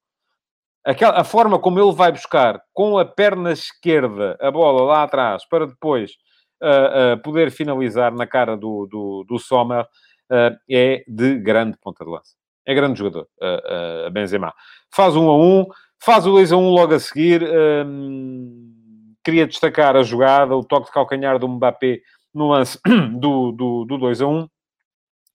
Aquela, 0.84 1.20
a 1.20 1.24
forma 1.24 1.60
como 1.60 1.78
ele 1.78 1.92
vai 1.92 2.10
buscar 2.10 2.60
com 2.72 2.98
a 2.98 3.04
perna 3.04 3.52
esquerda 3.52 4.36
a 4.40 4.50
bola 4.50 4.82
lá 4.82 5.04
atrás 5.04 5.46
para 5.48 5.66
depois 5.66 6.16
uh, 6.60 7.14
uh, 7.14 7.22
poder 7.22 7.52
finalizar 7.52 8.12
na 8.12 8.26
cara 8.26 8.56
do, 8.56 8.88
do, 8.90 9.24
do 9.28 9.38
Sommer 9.38 9.84
uh, 9.84 10.56
é 10.68 11.04
de 11.06 11.38
grande 11.38 11.78
ponta 11.78 12.04
de 12.04 12.10
lança. 12.10 12.34
É 12.66 12.74
grande 12.74 12.98
jogador, 12.98 13.28
a, 13.40 14.10
Benzema. 14.10 14.54
Faz 14.90 15.16
um 15.16 15.28
a 15.28 15.36
um, 15.36 15.66
faz 15.98 16.26
o 16.26 16.32
2 16.32 16.52
a 16.52 16.56
1 16.56 16.70
logo 16.70 16.94
a 16.94 17.00
seguir. 17.00 17.42
Hum, 17.86 19.14
queria 19.24 19.46
destacar 19.46 19.96
a 19.96 20.02
jogada, 20.02 20.56
o 20.56 20.64
toque 20.64 20.86
de 20.86 20.92
calcanhar 20.92 21.38
do 21.38 21.48
Mbappé 21.48 22.00
no 22.34 22.48
lance 22.48 22.78
do, 23.18 23.52
do, 23.52 23.84
do 23.84 23.98
2 23.98 24.22
a 24.22 24.26
1. 24.26 24.48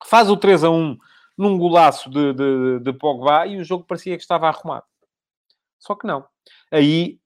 Faz 0.05 0.29
o 0.29 0.37
3 0.37 0.63
a 0.63 0.69
1 0.69 0.97
num 1.37 1.57
golaço 1.57 2.09
de, 2.09 2.33
de, 2.33 2.79
de 2.79 2.93
Pogba 2.93 3.45
e 3.45 3.57
o 3.57 3.63
jogo 3.63 3.85
parecia 3.85 4.15
que 4.15 4.21
estava 4.21 4.47
arrumado. 4.47 4.85
Só 5.79 5.95
que 5.95 6.07
não. 6.07 6.25
Aí 6.71 7.19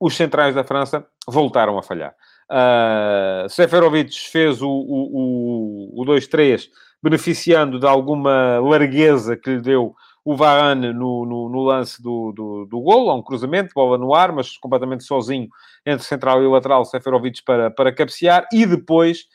os 0.00 0.16
centrais 0.16 0.54
da 0.54 0.64
França 0.64 1.06
voltaram 1.26 1.76
a 1.78 1.82
falhar. 1.82 2.14
Uh, 2.50 3.48
Seferovic 3.48 4.18
fez 4.30 4.62
o, 4.62 4.68
o, 4.68 5.98
o, 5.98 6.02
o 6.02 6.06
2-3 6.06 6.68
beneficiando 7.02 7.78
de 7.78 7.86
alguma 7.86 8.58
largueza 8.58 9.36
que 9.36 9.50
lhe 9.50 9.60
deu 9.60 9.94
o 10.24 10.36
Varane 10.36 10.92
no, 10.92 11.24
no, 11.24 11.48
no 11.48 11.62
lance 11.62 12.02
do, 12.02 12.32
do, 12.32 12.66
do 12.66 12.80
golo, 12.80 13.14
um 13.16 13.22
cruzamento, 13.22 13.72
bola 13.74 13.96
no 13.96 14.14
ar, 14.14 14.30
mas 14.30 14.58
completamente 14.58 15.04
sozinho 15.04 15.48
entre 15.86 16.04
central 16.04 16.42
e 16.42 16.46
lateral, 16.46 16.84
Seferovic 16.84 17.42
para, 17.42 17.70
para 17.70 17.94
cabecear, 17.94 18.46
e 18.52 18.66
depois 18.66 19.26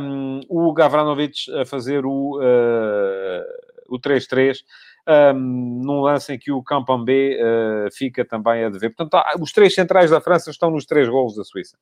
um, 0.00 0.40
o 0.48 0.72
Gavranovic 0.72 1.50
a 1.58 1.64
fazer 1.64 2.04
o, 2.04 2.38
uh, 2.38 3.44
o 3.88 3.98
3-3, 3.98 4.58
um, 5.34 5.80
num 5.82 6.00
lance 6.00 6.32
em 6.34 6.38
que 6.38 6.52
o 6.52 6.62
Campambé 6.62 7.38
uh, 7.40 7.90
fica 7.96 8.24
também 8.24 8.64
a 8.64 8.68
dever. 8.68 8.94
Portanto, 8.94 9.22
os 9.40 9.52
três 9.52 9.74
centrais 9.74 10.10
da 10.10 10.20
França 10.20 10.50
estão 10.50 10.70
nos 10.70 10.84
três 10.84 11.08
golos 11.08 11.36
da 11.36 11.44
Suíça. 11.44 11.76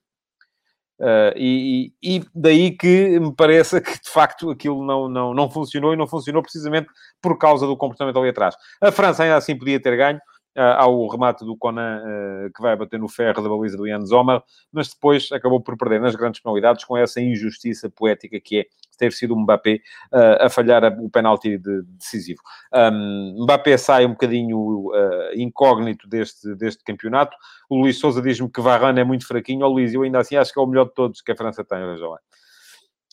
Uh, 1.01 1.33
e, 1.35 1.95
e, 2.03 2.23
daí 2.35 2.73
que 2.73 3.19
me 3.19 3.35
pareça 3.35 3.81
que 3.81 3.91
de 3.91 4.11
facto 4.11 4.51
aquilo 4.51 4.85
não, 4.85 5.09
não, 5.09 5.33
não 5.33 5.51
funcionou 5.51 5.95
e 5.95 5.97
não 5.97 6.07
funcionou 6.07 6.43
precisamente 6.43 6.89
por 7.23 7.39
causa 7.39 7.67
do 7.67 7.75
comportamento 7.75 8.19
ali 8.19 8.29
atrás. 8.29 8.55
A 8.83 8.93
França 8.93 9.23
ainda 9.23 9.37
assim 9.37 9.57
podia 9.57 9.81
ter 9.81 9.97
ganho, 9.97 10.19
uh, 10.59 10.77
ao 10.77 11.09
remate 11.09 11.43
do 11.43 11.57
Conan, 11.57 12.03
uh, 12.03 12.53
que 12.55 12.61
vai 12.61 12.77
bater 12.77 13.01
no 13.01 13.09
ferro 13.09 13.43
da 13.43 13.49
baliza 13.49 13.79
do 13.79 13.89
Jan 13.89 14.05
Sommer, 14.05 14.43
mas 14.71 14.89
depois 14.89 15.33
acabou 15.33 15.61
por 15.61 15.75
perder 15.79 16.03
nas 16.03 16.15
grandes 16.15 16.43
penalidades 16.43 16.85
com 16.85 16.97
essa 16.97 17.19
injustiça 17.19 17.89
poética 17.89 18.39
que 18.39 18.61
é 18.61 18.67
ter 19.01 19.13
sido 19.13 19.35
o 19.35 19.41
Mbappé 19.41 19.81
uh, 20.13 20.45
a 20.45 20.51
falhar 20.51 20.85
o 21.01 21.09
penalti 21.09 21.57
de, 21.57 21.83
decisivo. 21.83 22.41
Um, 22.73 23.45
Mbappé 23.45 23.77
sai 23.79 24.05
um 24.05 24.11
bocadinho 24.11 24.59
uh, 24.59 25.33
incógnito 25.35 26.07
deste, 26.07 26.55
deste 26.55 26.85
campeonato. 26.85 27.35
O 27.69 27.81
Luís 27.81 27.99
Souza 27.99 28.21
diz-me 28.21 28.51
que 28.51 28.61
Varane 28.61 29.01
é 29.01 29.05
muito 29.05 29.27
fraquinho. 29.27 29.65
Ó 29.65 29.69
Luís, 29.69 29.95
eu 29.95 30.03
ainda 30.03 30.21
assim 30.21 30.37
acho 30.37 30.53
que 30.53 30.61
é 30.61 30.63
o 30.63 30.67
melhor 30.67 30.85
de 30.85 30.95
todos 30.95 31.23
que 31.23 31.33
a 31.33 31.37
França 31.37 31.65
tem, 31.65 31.79
veja 31.79 32.07
lá. 32.07 32.19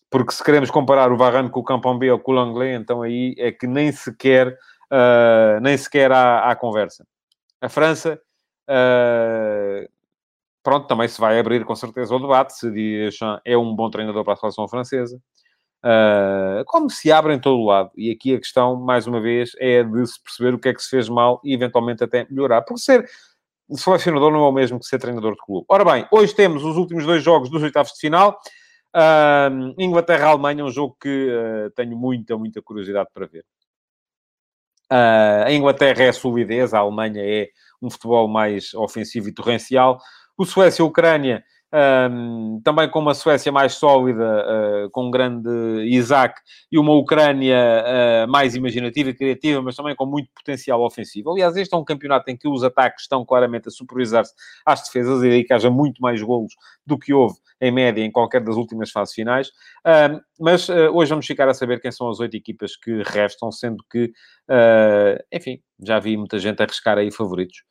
Porque 0.10 0.34
se 0.34 0.43
queremos 0.43 0.69
comparar 0.69 1.12
o 1.12 1.17
Varane 1.17 1.50
com 1.50 1.62
o 1.62 1.63
Campambé 1.63 2.12
ou 2.12 2.19
com 2.19 2.32
o 2.32 2.36
Langlais, 2.36 2.80
então 2.80 3.02
aí 3.02 3.34
é 3.38 3.52
que 3.52 3.65
nem 3.65 3.91
sequer, 3.91 4.50
uh, 4.91 5.60
nem 5.62 5.78
sequer 5.78 6.12
há, 6.12 6.52
há 6.52 6.56
conversa. 6.56 7.06
A 7.62 7.69
França, 7.69 8.19
pronto, 10.62 10.86
também 10.86 11.08
se 11.08 11.19
vai 11.19 11.39
abrir 11.39 11.65
com 11.65 11.76
certeza 11.76 12.13
o 12.13 12.19
debate 12.19 12.54
se 12.54 12.69
Deschamps 12.69 13.41
é 13.43 13.58
um 13.58 13.76
bom 13.76 13.89
treinador 13.89 14.23
para 14.23 14.34
a 14.34 14.36
seleção 14.36 14.67
francesa. 14.67 15.19
Uh, 15.83 16.65
como 16.65 16.89
se 16.89 17.11
abre 17.11 17.33
em 17.33 17.39
todo 17.39 17.63
lado. 17.63 17.91
E 17.95 18.11
aqui 18.11 18.33
a 18.33 18.37
questão, 18.37 18.75
mais 18.75 19.07
uma 19.07 19.21
vez, 19.21 19.51
é 19.59 19.83
de 19.83 20.05
se 20.05 20.21
perceber 20.21 20.53
o 20.53 20.59
que 20.59 20.69
é 20.69 20.73
que 20.73 20.81
se 20.81 20.89
fez 20.89 21.07
mal 21.07 21.39
e 21.43 21.53
eventualmente 21.53 22.03
até 22.03 22.25
melhorar. 22.29 22.61
Porque 22.63 22.81
ser 22.81 23.07
selecionador 23.71 24.31
não 24.31 24.45
é 24.45 24.49
o 24.49 24.51
mesmo 24.51 24.79
que 24.79 24.85
ser 24.85 24.99
treinador 24.99 25.33
de 25.33 25.39
clube. 25.39 25.65
Ora 25.69 25.85
bem, 25.85 26.07
hoje 26.11 26.33
temos 26.33 26.63
os 26.63 26.77
últimos 26.77 27.05
dois 27.05 27.23
jogos 27.23 27.49
dos 27.49 27.61
oitavos 27.61 27.91
de 27.93 27.99
final. 27.99 28.39
Uh, 28.95 29.73
Inglaterra-Alemanha, 29.77 30.65
um 30.65 30.71
jogo 30.71 30.97
que 30.99 31.29
uh, 31.29 31.69
tenho 31.71 31.95
muita, 31.95 32.37
muita 32.37 32.61
curiosidade 32.61 33.09
para 33.13 33.27
ver. 33.27 33.45
A 34.89 35.51
Inglaterra 35.51 36.03
é 36.03 36.09
a 36.09 36.13
solidez, 36.13 36.73
a 36.73 36.79
Alemanha 36.79 37.21
é 37.21 37.49
um 37.81 37.89
futebol 37.89 38.25
mais 38.25 38.73
ofensivo 38.73 39.27
e 39.27 39.33
torrencial. 39.33 39.99
O 40.37 40.45
Suécia-Ucrânia 40.45 41.43
um, 41.73 42.62
também 42.63 42.89
com 42.89 42.99
uma 42.99 43.13
Suécia 43.13 43.51
mais 43.51 43.73
sólida, 43.73 44.45
uh, 44.86 44.89
com 44.91 45.08
um 45.08 45.12
grande 45.12 45.49
Isaac, 45.86 46.39
e 46.71 46.80
uma 46.80 46.93
Ucrânia 46.93 47.58
uh, 48.25 48.32
mais 48.32 48.56
imaginativa 48.56 49.10
e 49.10 49.13
criativa, 49.13 49.62
mas 49.62 49.75
também 49.75 49.95
com 49.95 50.06
muito 50.06 50.30
potencial 50.34 50.82
ofensivo. 50.82 51.32
Aliás, 51.32 51.56
este 51.58 51.73
é 51.73 51.77
um 51.77 51.84
campeonato 51.84 52.30
em 52.32 52.38
que 52.38 52.47
os 52.47 52.63
ataques 52.63 53.03
estão 53.03 53.25
claramente 53.25 53.67
a 53.67 53.71
superiorizar-se 53.71 54.34
às 54.65 54.84
defesas, 54.84 55.23
e 55.23 55.30
aí 55.30 55.43
que 55.43 55.53
haja 55.53 55.69
muito 55.69 56.01
mais 56.01 56.21
golos 56.21 56.53
do 56.86 56.97
que 56.97 57.13
houve 57.13 57.36
em 57.60 57.71
média 57.71 58.03
em 58.03 58.12
qualquer 58.12 58.43
das 58.43 58.56
últimas 58.56 58.91
fases 58.91 59.13
finais. 59.13 59.51
Mas 60.39 60.69
uh, 60.69 60.91
hoje 60.93 61.10
vamos 61.10 61.25
ficar 61.25 61.49
a 61.49 61.53
saber 61.53 61.82
quem 61.82 61.91
são 61.91 62.08
as 62.08 62.19
oito 62.19 62.38
equipas 62.38 62.75
que 62.75 63.01
restam, 63.03 63.51
sendo 63.51 63.84
que, 63.91 64.12
enfim, 65.34 65.60
já 65.84 65.99
vi 65.99 66.15
muita 66.15 66.39
gente 66.39 66.62
arriscar 66.62 66.97
aí 66.97 67.12
favoritos. 67.12 67.63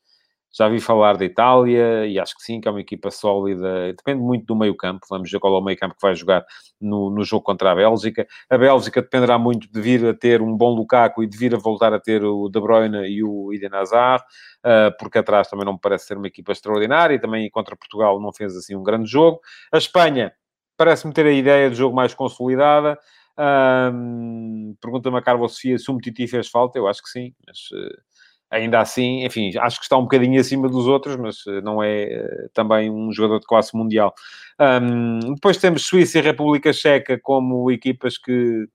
Já 0.57 0.71
vi 0.71 0.81
falar 0.81 1.19
da 1.19 1.25
Itália 1.27 2.07
e 2.07 2.19
acho 2.19 2.35
que 2.35 2.43
sim, 2.43 2.63
que 2.63 2.67
é 2.67 2.71
uma 2.71 2.81
equipa 2.81 3.11
sólida. 3.11 3.93
Depende 3.93 4.23
muito 4.23 4.47
do 4.47 4.57
meio-campo. 4.57 5.07
Vamos 5.11 5.31
ver 5.31 5.39
qual 5.39 5.55
é 5.55 5.59
o 5.59 5.63
meio-campo 5.63 5.95
que 5.95 6.01
vai 6.01 6.15
jogar 6.15 6.47
no, 6.81 7.11
no 7.11 7.23
jogo 7.25 7.45
contra 7.45 7.73
a 7.73 7.75
Bélgica. 7.75 8.27
A 8.49 8.57
Bélgica 8.57 9.03
dependerá 9.03 9.39
muito 9.39 9.71
de 9.71 9.81
vir 9.83 10.07
a 10.07 10.15
ter 10.15 10.41
um 10.41 10.57
bom 10.57 10.75
Lukaku 10.75 11.23
e 11.23 11.27
de 11.27 11.37
vir 11.37 11.55
a 11.55 11.59
voltar 11.59 11.93
a 11.93 12.01
ter 12.01 12.25
o 12.25 12.49
De 12.49 12.59
Bruyne 12.59 13.07
e 13.07 13.23
o 13.23 13.53
Eden 13.53 13.75
Hazard, 13.75 14.25
uh, 14.65 14.97
porque 14.99 15.19
atrás 15.19 15.49
também 15.49 15.67
não 15.67 15.75
me 15.75 15.79
parece 15.79 16.07
ser 16.07 16.17
uma 16.17 16.27
equipa 16.27 16.53
extraordinária 16.53 17.15
e 17.15 17.19
também 17.19 17.51
contra 17.51 17.77
Portugal 17.77 18.19
não 18.19 18.33
fez 18.33 18.57
assim 18.57 18.75
um 18.75 18.83
grande 18.83 19.11
jogo. 19.11 19.41
A 19.71 19.77
Espanha 19.77 20.33
parece-me 20.75 21.13
ter 21.13 21.27
a 21.27 21.33
ideia 21.33 21.69
de 21.69 21.77
jogo 21.77 21.95
mais 21.95 22.15
consolidada. 22.15 22.99
Um, 23.39 24.75
Pergunta-me 24.81 25.19
a 25.19 25.23
Carlos 25.23 25.55
Sofia 25.55 25.79
se 25.79 25.91
o 25.91 25.99
Titi 25.99 26.27
fez 26.27 26.49
falta. 26.49 26.79
Eu 26.79 26.89
acho 26.89 27.03
que 27.03 27.11
sim, 27.11 27.35
mas... 27.47 27.59
Uh, 27.73 28.16
ainda 28.51 28.81
assim, 28.81 29.25
enfim, 29.25 29.51
acho 29.59 29.79
que 29.79 29.85
está 29.85 29.97
um 29.97 30.03
bocadinho 30.03 30.41
acima 30.41 30.69
dos 30.69 30.87
outros, 30.87 31.17
mas 31.17 31.39
eh, 31.47 31.61
não 31.61 31.83
é 31.83 32.05
eh, 32.05 32.49
também 32.55 32.91
um 32.91 33.13
jogador 33.13 33.41
de 33.41 33.47
classe 33.47 33.77
mundial. 33.77 34.15
Um, 34.61 35.35
depois 35.35 35.57
temos 35.59 35.87
Suíça 35.87 36.19
e 36.19 36.23
República 36.23 36.73
Checa 36.73 37.19
como 37.23 37.71
equipas 37.71 38.17
que 38.17 38.67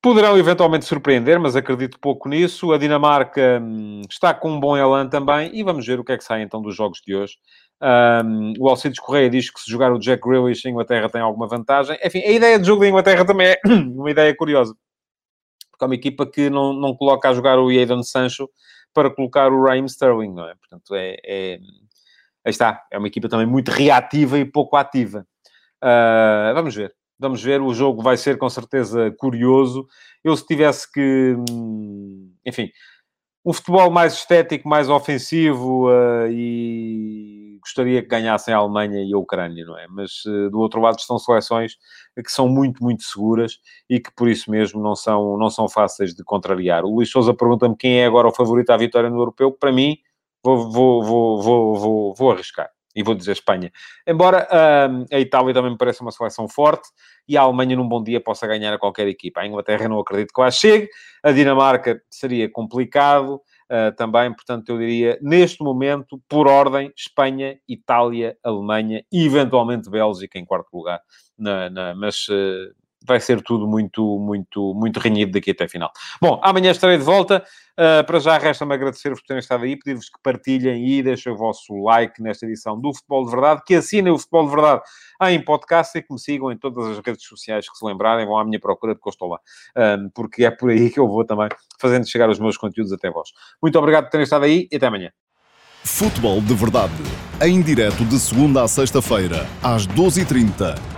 poderão 0.00 0.38
eventualmente 0.38 0.84
surpreender, 0.84 1.40
mas 1.40 1.56
acredito 1.56 1.98
pouco 1.98 2.28
nisso. 2.28 2.72
A 2.72 2.78
Dinamarca 2.78 3.60
hum, 3.60 4.02
está 4.08 4.32
com 4.32 4.50
um 4.52 4.60
bom 4.60 4.76
elan 4.76 5.08
também 5.08 5.50
e 5.52 5.62
vamos 5.64 5.86
ver 5.86 5.98
o 5.98 6.04
que 6.04 6.12
é 6.12 6.18
que 6.18 6.24
sai 6.24 6.42
então 6.42 6.62
dos 6.62 6.76
jogos 6.76 7.00
de 7.04 7.14
hoje. 7.16 7.36
Um, 7.82 8.52
o 8.58 8.68
Alcides 8.68 9.00
Correia 9.00 9.28
diz 9.28 9.50
que 9.50 9.60
se 9.60 9.70
jogar 9.70 9.92
o 9.92 9.98
Jack 9.98 10.22
Grealish, 10.22 10.66
a 10.66 10.70
Inglaterra 10.70 11.08
tem 11.08 11.20
alguma 11.20 11.48
vantagem. 11.48 11.98
Enfim, 12.04 12.20
a 12.20 12.30
ideia 12.30 12.58
de 12.58 12.66
jogo 12.66 12.82
da 12.82 12.88
Inglaterra 12.88 13.24
também 13.24 13.48
é 13.48 13.60
uma 13.66 14.10
ideia 14.10 14.34
curiosa 14.36 14.74
porque 15.76 15.84
é 15.84 15.86
uma 15.86 15.94
equipa 15.94 16.26
que 16.26 16.48
não, 16.48 16.72
não 16.72 16.96
coloca 16.96 17.28
a 17.28 17.34
jogar 17.34 17.58
o 17.58 17.72
Jadon 17.72 18.02
Sancho 18.02 18.48
para 18.94 19.10
colocar 19.10 19.52
o 19.52 19.62
Raheem 19.62 19.84
Sterling, 19.84 20.32
não 20.32 20.48
é? 20.48 20.54
Portanto, 20.54 20.94
é, 20.94 21.16
é, 21.24 21.58
aí 22.44 22.50
está, 22.50 22.82
é 22.90 22.96
uma 22.96 23.08
equipa 23.08 23.28
também 23.28 23.46
muito 23.46 23.68
reativa 23.70 24.38
e 24.38 24.44
pouco 24.44 24.76
ativa. 24.76 25.26
Uh, 25.84 26.54
vamos 26.54 26.74
ver, 26.74 26.94
vamos 27.18 27.42
ver, 27.42 27.60
o 27.60 27.74
jogo 27.74 28.02
vai 28.02 28.16
ser 28.16 28.38
com 28.38 28.48
certeza 28.48 29.14
curioso. 29.18 29.86
Eu 30.24 30.34
se 30.34 30.46
tivesse 30.46 30.90
que, 30.90 31.36
hum, 31.50 32.32
enfim, 32.44 32.70
um 33.44 33.52
futebol 33.52 33.90
mais 33.90 34.14
estético, 34.14 34.66
mais 34.66 34.88
ofensivo 34.88 35.88
uh, 35.88 36.26
e 36.30 37.45
gostaria 37.66 38.00
que 38.00 38.08
ganhassem 38.08 38.54
a 38.54 38.58
Alemanha 38.58 39.02
e 39.02 39.12
a 39.12 39.18
Ucrânia, 39.18 39.64
não 39.64 39.76
é? 39.76 39.86
Mas 39.88 40.24
uh, 40.24 40.48
do 40.50 40.60
outro 40.60 40.80
lado 40.80 40.98
estão 40.98 41.18
seleções 41.18 41.76
que 42.24 42.30
são 42.30 42.48
muito, 42.48 42.82
muito 42.82 43.02
seguras 43.02 43.58
e 43.90 44.00
que 44.00 44.10
por 44.14 44.28
isso 44.28 44.50
mesmo 44.50 44.80
não 44.80 44.94
são, 44.94 45.36
não 45.36 45.50
são 45.50 45.68
fáceis 45.68 46.14
de 46.14 46.24
contrariar. 46.24 46.84
O 46.84 46.94
Luís 46.94 47.10
Souza 47.10 47.34
pergunta-me 47.34 47.76
quem 47.76 48.00
é 48.00 48.06
agora 48.06 48.28
o 48.28 48.34
favorito 48.34 48.70
à 48.70 48.76
vitória 48.76 49.10
no 49.10 49.18
Europeu. 49.18 49.52
Para 49.52 49.72
mim, 49.72 49.98
vou, 50.42 50.70
vou, 50.70 51.02
vou, 51.02 51.42
vou, 51.42 51.74
vou, 51.74 52.14
vou 52.14 52.30
arriscar 52.30 52.70
e 52.94 53.02
vou 53.02 53.14
dizer 53.14 53.32
Espanha. 53.32 53.70
Embora 54.06 54.48
uh, 54.50 55.04
a 55.14 55.20
Itália 55.20 55.52
também 55.52 55.72
me 55.72 55.76
pareça 55.76 56.02
uma 56.02 56.10
seleção 56.10 56.48
forte 56.48 56.88
e 57.28 57.36
a 57.36 57.42
Alemanha 57.42 57.76
num 57.76 57.86
bom 57.86 58.02
dia 58.02 58.20
possa 58.20 58.46
ganhar 58.46 58.72
a 58.72 58.78
qualquer 58.78 59.06
equipa. 59.06 59.40
A 59.40 59.46
Inglaterra 59.46 59.86
não 59.88 60.00
acredito 60.00 60.32
que 60.32 60.40
lá 60.40 60.50
chegue, 60.50 60.88
a 61.22 61.30
Dinamarca 61.30 62.00
seria 62.08 62.50
complicado 62.50 63.40
uh, 63.70 63.94
também, 63.96 64.32
portanto 64.32 64.68
eu 64.70 64.78
diria, 64.78 65.18
neste 65.22 65.62
momento, 65.62 66.20
por 66.28 66.46
ordem, 66.48 66.92
Espanha, 66.96 67.58
Itália, 67.68 68.36
Alemanha 68.42 69.04
e 69.12 69.24
eventualmente 69.26 69.90
Bélgica 69.90 70.38
em 70.38 70.44
quarto 70.44 70.68
lugar. 70.72 71.00
Na, 71.38 71.68
na 71.68 71.94
mas 71.94 72.28
uh, 72.28 72.74
vai 73.06 73.20
ser 73.20 73.40
tudo 73.42 73.66
muito, 73.66 74.18
muito, 74.18 74.74
muito 74.74 74.98
renhido 75.00 75.32
daqui 75.32 75.52
até 75.52 75.64
a 75.64 75.68
final. 75.68 75.90
Bom, 76.20 76.40
amanhã 76.42 76.70
estarei 76.70 76.98
de 76.98 77.04
volta. 77.04 77.44
Uh, 77.78 78.02
para 78.06 78.18
já, 78.18 78.38
resta-me 78.38 78.72
agradecer-vos 78.72 79.20
por 79.20 79.26
terem 79.26 79.40
estado 79.40 79.64
aí, 79.64 79.76
pedir-vos 79.76 80.08
que 80.08 80.18
partilhem 80.22 80.86
e 80.88 81.02
deixem 81.02 81.30
o 81.30 81.36
vosso 81.36 81.74
like 81.82 82.22
nesta 82.22 82.46
edição 82.46 82.80
do 82.80 82.92
Futebol 82.94 83.26
de 83.26 83.30
Verdade, 83.30 83.62
que 83.66 83.74
assinem 83.74 84.10
o 84.10 84.18
Futebol 84.18 84.46
de 84.46 84.54
Verdade 84.54 84.82
em 85.24 85.44
podcast 85.44 85.96
e 85.98 86.02
que 86.02 86.10
me 86.10 86.18
sigam 86.18 86.50
em 86.50 86.56
todas 86.56 86.86
as 86.86 87.04
redes 87.04 87.26
sociais 87.26 87.68
que 87.68 87.76
se 87.76 87.84
lembrarem, 87.84 88.24
vão 88.24 88.38
à 88.38 88.44
minha 88.44 88.58
procura 88.58 88.94
de 88.94 89.00
lá, 89.22 89.38
um, 89.98 90.08
porque 90.08 90.44
é 90.44 90.50
por 90.50 90.70
aí 90.70 90.88
que 90.88 90.98
eu 90.98 91.06
vou 91.06 91.22
também 91.24 91.48
fazendo 91.78 92.08
chegar 92.08 92.30
os 92.30 92.38
meus 92.38 92.56
conteúdos 92.56 92.92
até 92.92 93.10
vós. 93.10 93.28
Muito 93.62 93.78
obrigado 93.78 94.04
por 94.04 94.10
terem 94.10 94.24
estado 94.24 94.46
aí 94.46 94.66
e 94.72 94.76
até 94.76 94.86
amanhã. 94.86 95.10
Futebol 95.84 96.40
de 96.40 96.54
Verdade, 96.54 96.94
em 97.42 97.60
direto 97.60 98.04
de 98.06 98.18
segunda 98.18 98.62
a 98.62 98.68
sexta-feira, 98.68 99.46
às 99.62 99.86
12h30 99.86 100.95